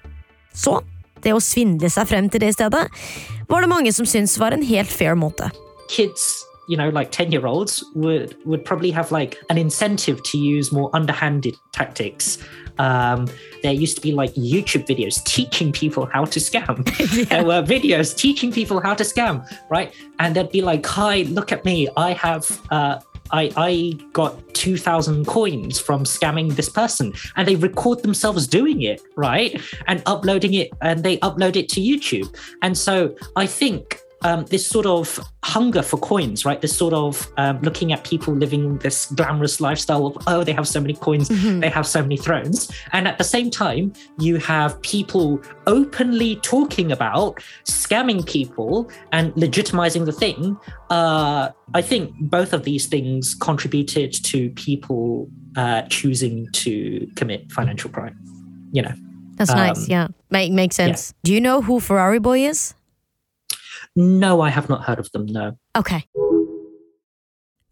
Så 0.55 0.79
det 1.27 1.35
å 1.35 1.43
svindle 1.43 1.91
seg 1.91 2.09
frem 2.09 2.31
til 2.31 2.43
det 2.43 2.53
i 2.53 2.57
stedet, 2.57 2.87
var 3.51 3.63
det 3.63 3.71
mange 3.71 3.93
som 3.95 4.07
syntes 4.07 4.39
var 4.39 4.55
en 4.55 4.65
helt 4.67 4.91
fair 4.91 5.19
måte. 5.19 5.51
Kids 5.91 6.45
you 6.69 6.77
know 6.77 6.89
like 6.89 7.11
10 7.11 7.33
year 7.33 7.47
olds 7.47 7.85
would 7.95 8.37
would 8.45 8.65
probably 8.65 8.91
have 8.91 9.13
like 9.13 9.39
an 9.51 9.59
incentive 9.59 10.23
to 10.25 10.39
use 10.39 10.73
more 10.73 10.91
underhanded 10.95 11.57
tactics 11.73 12.39
um, 12.79 13.29
there 13.63 13.73
used 13.73 13.97
to 13.97 14.03
be 14.03 14.13
like 14.13 14.33
youtube 14.35 14.87
videos 14.87 15.23
teaching 15.25 15.73
people 15.73 16.07
how 16.07 16.25
to 16.25 16.41
scam 16.41 16.85
Yeah. 17.15 17.25
there 17.25 17.45
were 17.45 17.63
videos 17.63 18.17
teaching 18.17 18.51
people 18.53 18.81
how 18.81 18.95
to 18.95 19.05
scam 19.05 19.47
right 19.71 19.95
and 20.19 20.35
they'd 20.35 20.51
be 20.51 20.63
like 20.63 20.85
hi 20.85 21.23
look 21.23 21.53
at 21.53 21.65
me 21.65 21.89
i 21.97 22.13
have 22.13 22.61
uh, 22.71 22.99
I, 23.31 23.51
I 23.57 23.93
got 24.13 24.55
2,000 24.55 25.27
coins 25.27 25.81
from 25.81 26.05
scamming 26.05 26.55
this 26.55 26.69
person. 26.69 27.13
And 27.37 27.49
they 27.49 27.57
record 27.57 28.03
themselves 28.03 28.47
doing 28.47 28.83
it, 28.83 29.03
right? 29.17 29.61
And 29.87 30.03
uploading 30.07 30.55
it, 30.55 30.71
and 30.83 31.03
they 31.03 31.17
upload 31.19 31.57
it 31.57 31.69
to 31.71 31.81
YouTube. 31.81 32.33
And 32.63 32.77
so 32.77 33.17
I 33.35 33.47
think 33.47 33.99
um, 34.25 34.45
this 34.47 34.67
sort 34.67 34.87
of 34.87 35.21
hunger 35.45 35.83
for 35.83 35.99
coins, 35.99 36.45
right? 36.45 36.61
This 36.61 36.77
sort 36.77 36.95
of 36.95 37.31
um, 37.37 37.61
looking 37.61 37.93
at 37.93 38.05
people 38.05 38.35
living 38.35 38.79
this 38.79 39.07
glamorous 39.07 39.61
lifestyle 39.61 40.07
of, 40.07 40.17
oh, 40.27 40.43
they 40.43 40.53
have 40.53 40.67
so 40.67 40.81
many 40.81 40.95
coins, 40.95 41.29
they 41.61 41.69
have 41.69 41.87
so 41.87 42.01
many 42.03 42.17
thrones. 42.17 42.71
And 42.93 43.07
at 43.07 43.19
the 43.19 43.25
same 43.25 43.51
time, 43.51 43.93
you 44.19 44.39
have 44.39 44.81
people 44.83 45.41
openly 45.67 46.37
talking 46.37 46.91
about 46.91 47.39
scamming 47.65 48.27
people 48.27 48.91
and 49.13 49.33
legitimizing 49.35 50.07
the 50.07 50.13
thing. 50.13 50.57
Uh, 50.91 51.51
I 51.75 51.83
think 51.83 52.13
both 52.19 52.53
of 52.53 52.65
these 52.65 52.87
things 52.87 53.35
contributed 53.35 54.13
to 54.25 54.51
people 54.51 55.29
uh, 55.57 55.83
choosing 55.83 56.49
to 56.53 57.07
commit 57.15 57.53
financial 57.53 57.91
crime. 57.91 58.19
You 58.73 58.83
know, 58.83 58.93
That's 59.37 59.51
Um, 59.51 59.59
nice, 59.59 59.89
yeah. 59.89 60.09
Make, 60.31 60.53
makes 60.53 60.77
sense. 60.77 61.13
Do 61.25 61.33
you 61.33 61.41
know 61.41 61.61
who 61.61 61.79
Ferrari 61.79 62.19
Boy 62.19 62.47
is? 62.47 62.75
No, 63.95 64.41
I 64.47 64.51
have 64.51 64.69
not 64.69 64.85
heard 64.87 65.01
of 65.01 65.11
them. 65.11 65.27
No. 65.27 65.53
Ok. 65.79 65.93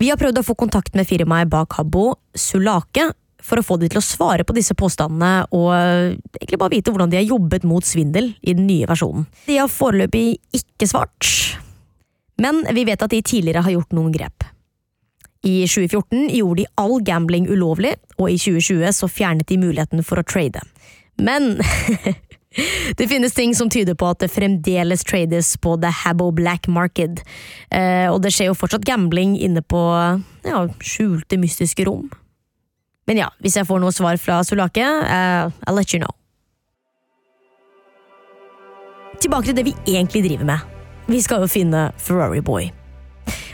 Vi 0.02 0.11
har 0.11 0.18
prøvd 0.18 0.40
å 0.40 0.46
få 0.46 0.56
kontakt 0.58 0.96
med 0.98 1.06
firmaet 1.06 1.50
bak 1.50 1.76
Habbo, 1.78 2.16
Sulake, 2.35 3.12
for 3.42 3.58
å 3.58 3.64
få 3.66 3.76
de 3.78 3.90
til 3.90 4.00
å 4.00 4.04
svare 4.04 4.46
på 4.46 4.54
disse 4.56 4.74
påstandene 4.78 5.48
og 5.50 5.68
øh, 5.74 6.14
egentlig 6.38 6.58
bare 6.62 6.74
vite 6.76 6.94
hvordan 6.94 7.11
de 7.11 7.18
har 7.18 7.26
jobbet 7.26 7.66
mot 7.66 7.87
svindel 7.87 8.32
i 8.40 8.54
den 8.54 8.66
nye 8.68 8.87
versjonen. 8.90 9.26
De 9.46 9.58
har 9.58 9.70
foreløpig 9.70 10.38
ikke 10.58 10.88
svart, 10.90 11.28
men 12.42 12.62
vi 12.74 12.87
vet 12.88 13.02
at 13.02 13.14
de 13.14 13.22
tidligere 13.22 13.64
har 13.66 13.76
gjort 13.76 13.94
noen 13.98 14.14
grep. 14.14 14.46
I 15.42 15.64
2014 15.66 16.28
gjorde 16.37 16.62
de 16.62 16.68
all 16.78 17.00
gambling 17.02 17.48
ulovlig, 17.50 17.96
og 18.18 18.30
i 18.30 18.38
2020 18.38 18.94
så 18.94 19.11
fjernet 19.11 19.48
de 19.50 19.58
muligheten 19.58 20.04
for 20.06 20.22
å 20.22 20.26
trade. 20.26 20.62
Men 21.18 21.58
det 22.99 23.09
finnes 23.09 23.35
ting 23.35 23.55
som 23.55 23.71
tyder 23.73 23.97
på 23.99 24.09
at 24.12 24.23
det 24.23 24.31
fremdeles 24.33 25.05
trades 25.09 25.55
på 25.62 25.77
the 25.83 25.93
Habbo 26.03 26.31
black 26.35 26.69
market, 26.69 27.23
eh, 27.71 28.09
og 28.11 28.23
det 28.25 28.33
skjer 28.35 28.51
jo 28.51 28.59
fortsatt 28.59 28.87
gambling 28.88 29.37
inne 29.41 29.62
på 29.65 29.83
ja, 30.47 30.67
skjulte, 30.81 31.38
mystiske 31.41 31.87
rom. 31.88 32.11
Men 33.09 33.19
ja, 33.25 33.31
hvis 33.43 33.57
jeg 33.59 33.67
får 33.67 33.81
noe 33.83 33.95
svar 33.95 34.19
fra 34.21 34.43
Solake, 34.47 34.83
uh, 34.83 35.51
I'll 35.67 35.79
let 35.79 35.91
you 35.95 36.01
know. 36.03 36.12
Tilbake 39.23 39.51
til 39.51 39.59
det 39.59 39.67
vi 39.67 39.75
egentlig 39.87 40.25
driver 40.29 40.47
med. 40.49 40.71
Vi 41.11 41.21
skal 41.23 41.43
jo 41.45 41.51
finne 41.51 41.91
Ferrari 41.99 42.41
Boy. 42.43 42.71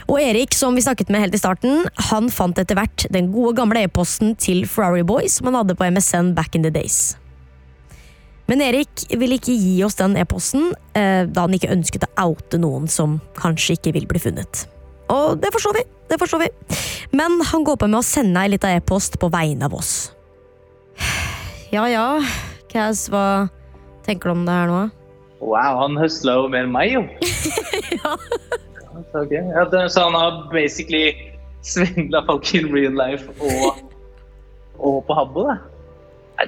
Og 0.09 0.17
Erik, 0.21 0.55
som 0.57 0.73
vi 0.77 0.81
snakket 0.81 1.11
med 1.13 1.21
helt 1.21 1.35
i 1.37 1.41
starten, 1.41 1.83
han 2.09 2.29
fant 2.33 2.57
etter 2.57 2.77
hvert 2.77 3.05
den 3.13 3.29
gode 3.33 3.53
gamle 3.59 3.83
e-posten 3.85 4.33
til 4.41 4.63
Ferrari 4.69 5.03
Boy 5.05 5.29
som 5.29 5.49
han 5.49 5.59
hadde 5.61 5.77
på 5.77 5.85
MSN 5.85 6.33
back 6.37 6.57
in 6.57 6.65
the 6.65 6.73
days. 6.73 7.17
Men 8.49 8.63
Erik 8.65 9.03
ville 9.13 9.37
ikke 9.37 9.53
gi 9.53 9.75
oss 9.85 9.99
den 9.99 10.17
e-posten, 10.17 10.71
eh, 10.97 11.27
da 11.29 11.45
han 11.45 11.53
ikke 11.53 11.69
ønsket 11.69 12.07
å 12.07 12.29
oute 12.31 12.57
noen 12.57 12.87
som 12.89 13.19
kanskje 13.37 13.77
ikke 13.77 13.93
vil 13.99 14.07
bli 14.09 14.21
funnet. 14.23 14.65
Og 15.13 15.37
det 15.41 15.51
forstår 15.53 15.77
vi. 15.77 15.83
det 16.09 16.17
forstår 16.17 16.41
vi. 16.41 16.49
Men 17.13 17.37
han 17.45 17.63
går 17.63 17.77
på 17.77 17.87
med 17.89 17.99
å 17.99 18.05
sende 18.05 18.41
ei 18.41 18.49
lita 18.49 18.71
e-post 18.73 19.19
på 19.21 19.29
vegne 19.29 19.69
av 19.69 19.75
oss. 19.77 20.11
Ja 21.69 21.85
ja, 21.85 22.07
Kaz, 22.69 23.05
hva 23.13 23.49
tenker 24.05 24.31
du 24.31 24.39
om 24.39 24.45
det 24.47 24.55
her 24.57 24.69
nå? 24.69 24.79
Wow, 25.39 25.83
han 25.83 25.97
høsla 26.01 26.33
jo 26.39 26.47
mer 26.51 26.65
enn 26.65 26.73
meg, 26.73 26.95
jo. 26.97 27.03
ja. 28.01 28.15
Okay. 28.99 29.21
ok. 29.21 29.33
ja, 29.37 29.65
det, 29.71 29.83
så 29.93 30.07
han 30.09 30.17
har 30.17 30.41
basically 30.51 31.13
svindla 31.61 32.23
folk 32.25 32.49
in 32.57 32.73
real 32.73 32.97
life 32.97 33.29
og, 33.37 33.85
og 34.81 35.03
på 35.05 35.17
Habbo, 35.21 35.45
da. 35.51 35.59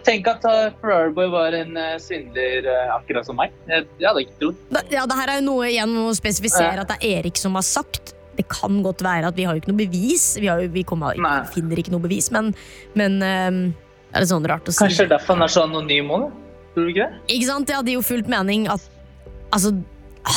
Tenker 0.07 0.37
at 0.37 0.45
uh, 0.47 1.09
Boy 1.11 1.27
var 1.33 1.51
en 1.57 1.75
uh, 1.75 1.97
svindler 1.99 2.63
uh, 2.69 2.95
akkurat 2.95 3.27
som 3.27 3.35
meg. 3.35 3.51
Jeg, 3.67 3.87
jeg 3.99 4.07
hadde 4.07 4.23
ikke 4.23 4.37
trodd. 4.39 4.59
Da- 4.71 4.85
Ja, 4.93 5.05
det 5.09 5.17
her 5.19 5.31
er 5.33 5.39
jo 5.41 5.45
noe 5.49 5.67
igjen 5.67 5.95
å 5.99 6.09
spesifisere 6.15 6.79
at 6.85 6.93
det 6.93 6.97
er 7.01 7.19
Erik 7.19 7.37
som 7.41 7.57
har 7.59 7.65
sagt. 7.67 8.13
Det 8.37 8.45
kan 8.47 8.79
godt 8.85 9.03
være 9.03 9.27
at 9.27 9.35
vi 9.35 9.43
har 9.43 9.57
jo 9.57 9.61
ikke 9.61 9.73
noe 9.73 9.81
bevis. 9.81 10.29
Vi, 10.39 10.47
har 10.47 10.61
jo, 10.63 10.69
vi 10.71 10.85
kommer, 10.87 11.19
finner 11.51 11.81
ikke 11.81 11.91
noe 11.91 12.03
bevis, 12.05 12.29
men, 12.31 12.53
men 12.95 13.17
ehm, 13.27 13.59
er 14.15 14.23
det 14.23 14.29
sånn 14.31 14.47
rart 14.47 14.71
å 14.71 14.73
si? 14.73 14.79
Kanskje 14.85 15.03
det 15.03 15.09
er 15.09 15.13
derfor 15.17 15.35
han 15.35 15.43
er 15.45 15.51
så 15.51 15.65
anonym 15.67 16.13
òg. 16.15 16.29
Tror 16.71 16.87
du 16.87 16.93
ikke 16.93 17.09
det? 17.11 17.19
Ikke 17.35 17.49
sant? 17.51 17.67
Det 17.67 17.75
hadde 17.75 17.97
jo 17.97 18.01
fullt 18.05 18.31
mening 18.31 18.69
at 18.71 18.87
Altså, 19.51 19.73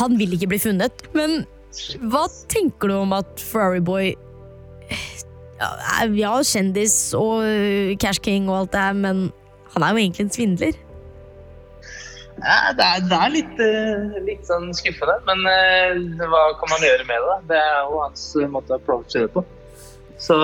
han 0.01 0.17
vil 0.19 0.33
ikke 0.35 0.49
bli 0.51 0.59
funnet. 0.59 1.05
Men 1.15 1.45
hva 2.11 2.25
tenker 2.51 2.91
du 2.91 2.97
om 2.99 3.13
at 3.15 3.39
Ferrariboy 3.39 4.17
ja, 6.19 6.33
kjendis 6.43 6.97
og 7.15 7.47
Cash 8.03 8.21
King 8.25 8.49
og 8.51 8.65
alt 8.65 8.73
det 8.75 8.83
her, 8.83 8.97
men 8.99 9.23
han 9.75 9.87
er 9.87 9.95
jo 9.95 10.03
egentlig 10.05 10.27
en 10.27 10.35
svindler. 10.35 10.83
Ja, 12.43 12.73
det 12.75 12.85
er, 12.85 13.03
det 13.09 13.19
er 13.19 13.33
litt, 13.33 13.61
eh, 13.63 14.17
litt 14.27 14.49
sånn 14.49 14.73
skuffende, 14.75 15.17
men 15.29 15.45
eh, 15.49 16.25
hva 16.29 16.47
kan 16.59 16.73
man 16.73 16.83
gjøre 16.83 17.07
med 17.09 17.29
det? 17.29 17.37
Det 17.53 17.61
er 17.61 17.77
jo 17.87 18.01
hans 18.03 18.25
eh, 18.41 18.51
måte 18.51 18.75
å 18.75 18.81
approache 18.81 19.23
det 19.23 19.31
på. 19.35 19.45
Så, 20.25 20.37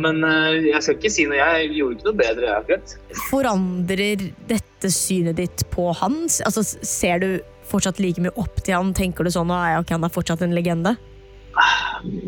men 0.00 0.22
jeg 0.64 0.80
skal 0.82 0.96
ikke 0.96 1.10
si 1.12 1.26
noe. 1.28 1.36
Jeg 1.38 1.74
gjorde 1.76 1.98
ikke 1.98 2.06
noe 2.08 2.18
bedre, 2.18 2.52
akkurat. 2.56 2.94
Forandrer 3.28 4.24
dette 4.48 4.90
synet 4.90 5.36
ditt 5.38 5.64
på 5.70 5.90
hans? 6.00 6.40
Altså, 6.48 6.64
ser 6.64 7.20
du 7.22 7.28
fortsatt 7.68 8.00
like 8.02 8.22
mye 8.24 8.32
opp 8.40 8.62
til 8.64 8.74
han? 8.74 8.94
Tenker 8.96 9.28
du 9.28 9.30
sånn 9.30 9.52
at 9.54 9.84
ikke 9.84 9.98
han 9.98 10.08
er 10.08 10.14
fortsatt 10.14 10.42
en 10.42 10.56
legende? 10.56 10.96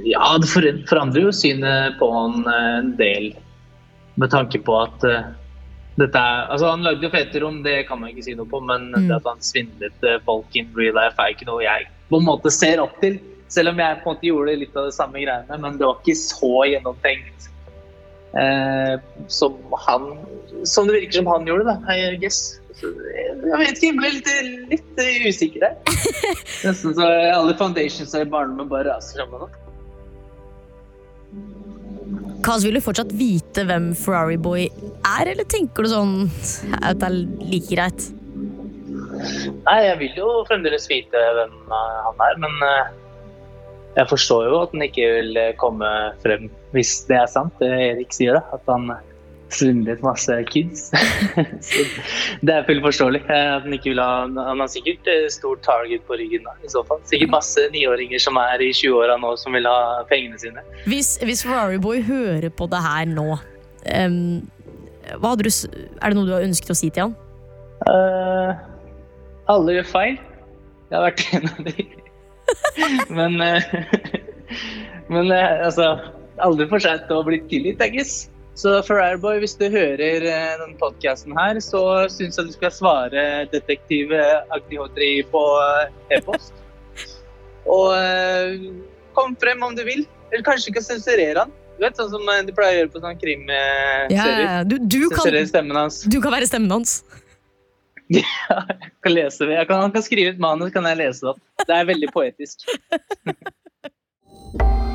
Ja, 0.05 0.35
det 0.39 0.51
forandrer 0.53 1.27
jo 1.27 1.35
synet 1.35 1.97
på 1.99 2.11
han 2.13 2.45
en 2.53 2.93
del, 3.01 3.33
med 4.21 4.31
tanke 4.37 4.61
på 4.63 4.77
at 4.85 5.09
dette 6.01 6.17
er 6.19 6.47
Altså, 6.51 6.71
han 6.71 6.83
lagde 6.87 7.05
jo 7.05 7.11
fete 7.13 7.41
rom, 7.43 7.59
det 7.65 7.87
kan 7.89 8.01
man 8.01 8.11
ikke 8.13 8.25
si 8.25 8.35
noe 8.39 8.49
på, 8.49 8.61
men 8.65 8.91
Mm. 8.97 9.09
det 9.09 9.17
at 9.19 9.27
han 9.29 9.43
svindlet 9.45 10.07
eh, 10.09 10.19
folk 10.25 10.57
in 10.57 10.71
real 10.77 10.95
life, 10.97 11.19
er 11.19 11.35
ikke 11.35 11.49
noe 11.51 11.63
jeg 11.63 11.89
på 12.11 12.21
en 12.21 12.27
måte 12.27 12.51
ser 12.53 12.81
opp 12.81 12.99
til. 13.01 13.19
Selv 13.53 13.69
om 13.75 13.79
jeg 13.79 14.01
på 14.01 14.09
en 14.09 14.15
måte 14.17 14.27
gjorde 14.27 14.57
litt 14.57 14.77
av 14.77 14.87
det 14.89 14.95
samme 14.97 15.21
greiene, 15.21 15.59
men 15.61 15.77
det 15.79 15.85
var 15.87 15.99
ikke 16.01 16.17
så 16.17 16.53
gjennomtenkt 16.71 17.49
eh, 18.41 18.97
som 19.29 19.57
han 19.87 20.07
Som 20.65 20.87
det 20.89 20.95
virker 21.01 21.13
som 21.21 21.27
han 21.27 21.47
gjorde, 21.49 21.65
da, 21.69 21.77
I 21.93 22.17
guess. 22.23 22.59
Jeg 22.83 23.59
vet 23.59 23.77
ikke, 23.77 23.87
jeg 23.87 23.97
ble 23.99 24.11
litt, 24.17 24.31
litt 24.71 25.01
eh, 25.03 25.27
usikker 25.29 25.67
her. 25.67 25.77
Nesten 26.67 26.95
så 26.97 27.09
alle 27.09 27.55
foundations 27.59 28.15
i 28.15 28.25
barndommen 28.25 28.69
bare 28.71 28.89
raser 28.93 29.23
sammen. 29.23 29.49
Kaz, 32.43 32.65
vil 32.67 32.75
du 32.75 32.83
fortsatt 32.83 33.13
vite 33.15 33.63
hvem 33.69 33.93
Ferrari 33.95 34.35
Boy 34.41 34.65
er, 34.67 35.29
eller 35.31 35.47
tenker 35.47 35.87
du 35.87 35.93
sånn 35.93 36.15
at 36.81 36.99
det 36.99 37.07
er 37.07 37.19
like 37.47 37.69
greit? 37.71 38.09
Nei, 39.69 39.77
jeg 39.87 39.99
vil 40.01 40.19
jo 40.19 40.31
fremdeles 40.49 40.89
vite 40.91 41.21
hvem 41.37 41.55
eh, 41.71 42.01
han 42.09 42.25
er, 42.27 42.41
men 42.43 42.67
eh, 42.67 42.91
jeg 44.01 44.11
forstår 44.11 44.49
jo 44.49 44.59
at 44.65 44.75
han 44.75 44.83
ikke 44.89 45.07
vil 45.21 45.39
eh, 45.39 45.55
komme 45.61 45.93
frem 46.25 46.49
hvis 46.75 46.97
det 47.07 47.21
er 47.21 47.31
sant, 47.31 47.55
det 47.63 47.71
Erik 47.93 48.17
sier, 48.17 48.41
da. 48.41 48.59
At 48.59 48.67
han 48.73 48.91
svindlet 49.57 50.03
masse 50.05 50.37
kids. 50.51 50.89
Så 51.69 51.85
det 52.43 52.55
er 52.55 52.67
fullt 52.69 52.85
forståelig. 52.87 53.23
eh, 53.29 53.51
at 53.57 53.67
Han 53.67 53.77
ikke 53.77 53.93
vil 53.93 54.03
ha 54.03 54.27
Han 54.49 54.63
har 54.63 54.71
sikkert 54.73 55.09
stort 55.33 55.63
target 55.67 56.05
på 56.09 56.19
ryggen, 56.21 56.47
da, 56.49 56.57
i 56.65 56.71
så 56.73 56.85
fall. 56.89 57.01
Sikkert 57.11 57.35
masse 57.35 57.67
niåringer 57.75 58.23
som 58.23 58.39
er 58.41 58.65
i 58.65 58.73
20-åra 58.73 59.19
nå, 59.23 59.35
som 59.41 59.57
vil 59.57 59.69
ha 59.69 60.03
pengene 60.11 60.41
sine. 60.41 60.65
Hvis, 60.87 61.17
hvis 61.23 61.45
Ferrari 61.47 61.79
Boy 61.83 62.03
hører 62.07 62.49
på 62.49 62.69
det 62.73 62.83
her 62.83 63.07
nå, 63.11 63.29
um, 63.37 64.19
du, 65.13 65.51
er 66.03 66.09
det 66.09 66.17
noe 66.17 66.27
du 66.29 66.35
har 66.35 66.47
ønsket 66.47 66.75
å 66.75 66.79
si 66.79 66.91
til 66.91 67.09
han? 67.09 67.17
Uh, 67.87 68.55
alle 69.51 69.79
gjør 69.79 69.89
feil. 69.91 70.21
Jeg 70.93 70.99
har 70.99 71.07
vært 71.09 71.25
en 71.39 71.49
av 71.51 71.63
de. 71.67 71.87
men 73.13 73.39
uh, 73.41 73.63
men 75.13 75.33
uh, 75.33 75.67
altså 75.69 75.95
Aldri 76.43 76.65
for 76.71 76.83
seint 76.83 77.11
å 77.13 77.21
bli 77.27 77.39
tilgitt, 77.51 77.83
jeg 77.85 77.93
guess. 77.95 78.13
Så 78.55 78.75
Ferrarboy, 78.85 79.39
hvis 79.41 79.55
du 79.57 79.65
hører 79.73 80.27
uh, 80.27 80.51
denne 80.61 80.77
podkasten 80.81 81.33
her, 81.39 81.61
så 81.65 81.81
syns 82.13 82.37
jeg 82.37 82.51
du 82.51 82.53
skal 82.53 82.75
svare 82.75 83.23
detektiv 83.53 84.13
uh, 84.13 84.45
Agnihotri 84.53 85.23
på 85.33 85.43
eh, 85.63 86.19
e-post. 86.19 86.53
Og 87.77 87.95
eh, 87.97 88.61
kom 89.17 89.37
frem 89.41 89.63
om 89.65 89.77
du 89.77 89.85
vil. 89.87 90.05
Eller 90.33 90.45
kanskje 90.45 90.71
du 90.71 90.79
kan 90.79 90.87
sensurere 90.87 91.45
han. 91.45 91.55
Du 91.79 91.87
vet, 91.87 91.97
Sånn 91.97 92.11
som 92.13 92.29
eh, 92.29 92.43
de 92.47 92.55
pleier 92.57 92.77
å 92.77 92.81
gjøre 92.83 92.93
på 92.93 93.03
sånn 93.05 93.21
krimserier. 93.23 94.69
Du, 94.69 94.77
du, 94.79 95.01
hans. 95.09 96.03
du 96.05 96.19
kan 96.21 96.37
være 96.37 96.51
stemmen 96.51 96.77
hans. 96.81 97.01
Ja, 98.13 98.59
jeg 98.69 98.91
kan 99.07 99.15
lese 99.15 99.47
det. 99.49 99.57
Kan, 99.71 99.87
han 99.87 99.93
kan 99.95 100.03
skrive 100.05 100.35
et 100.35 100.41
manus, 100.43 100.73
kan 100.75 100.85
jeg 100.85 100.99
lese 101.01 101.25
det 101.25 101.31
opp. 101.31 101.39
Det 101.63 101.79
er 101.79 101.87
veldig 101.89 102.11
poetisk. 102.13 102.67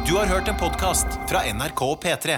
Du 0.08 0.14
har 0.16 0.30
hørt 0.30 0.48
en 0.48 0.56
podkast 0.56 1.18
fra 1.28 1.42
NRK 1.52 1.82
P3. 2.06 2.38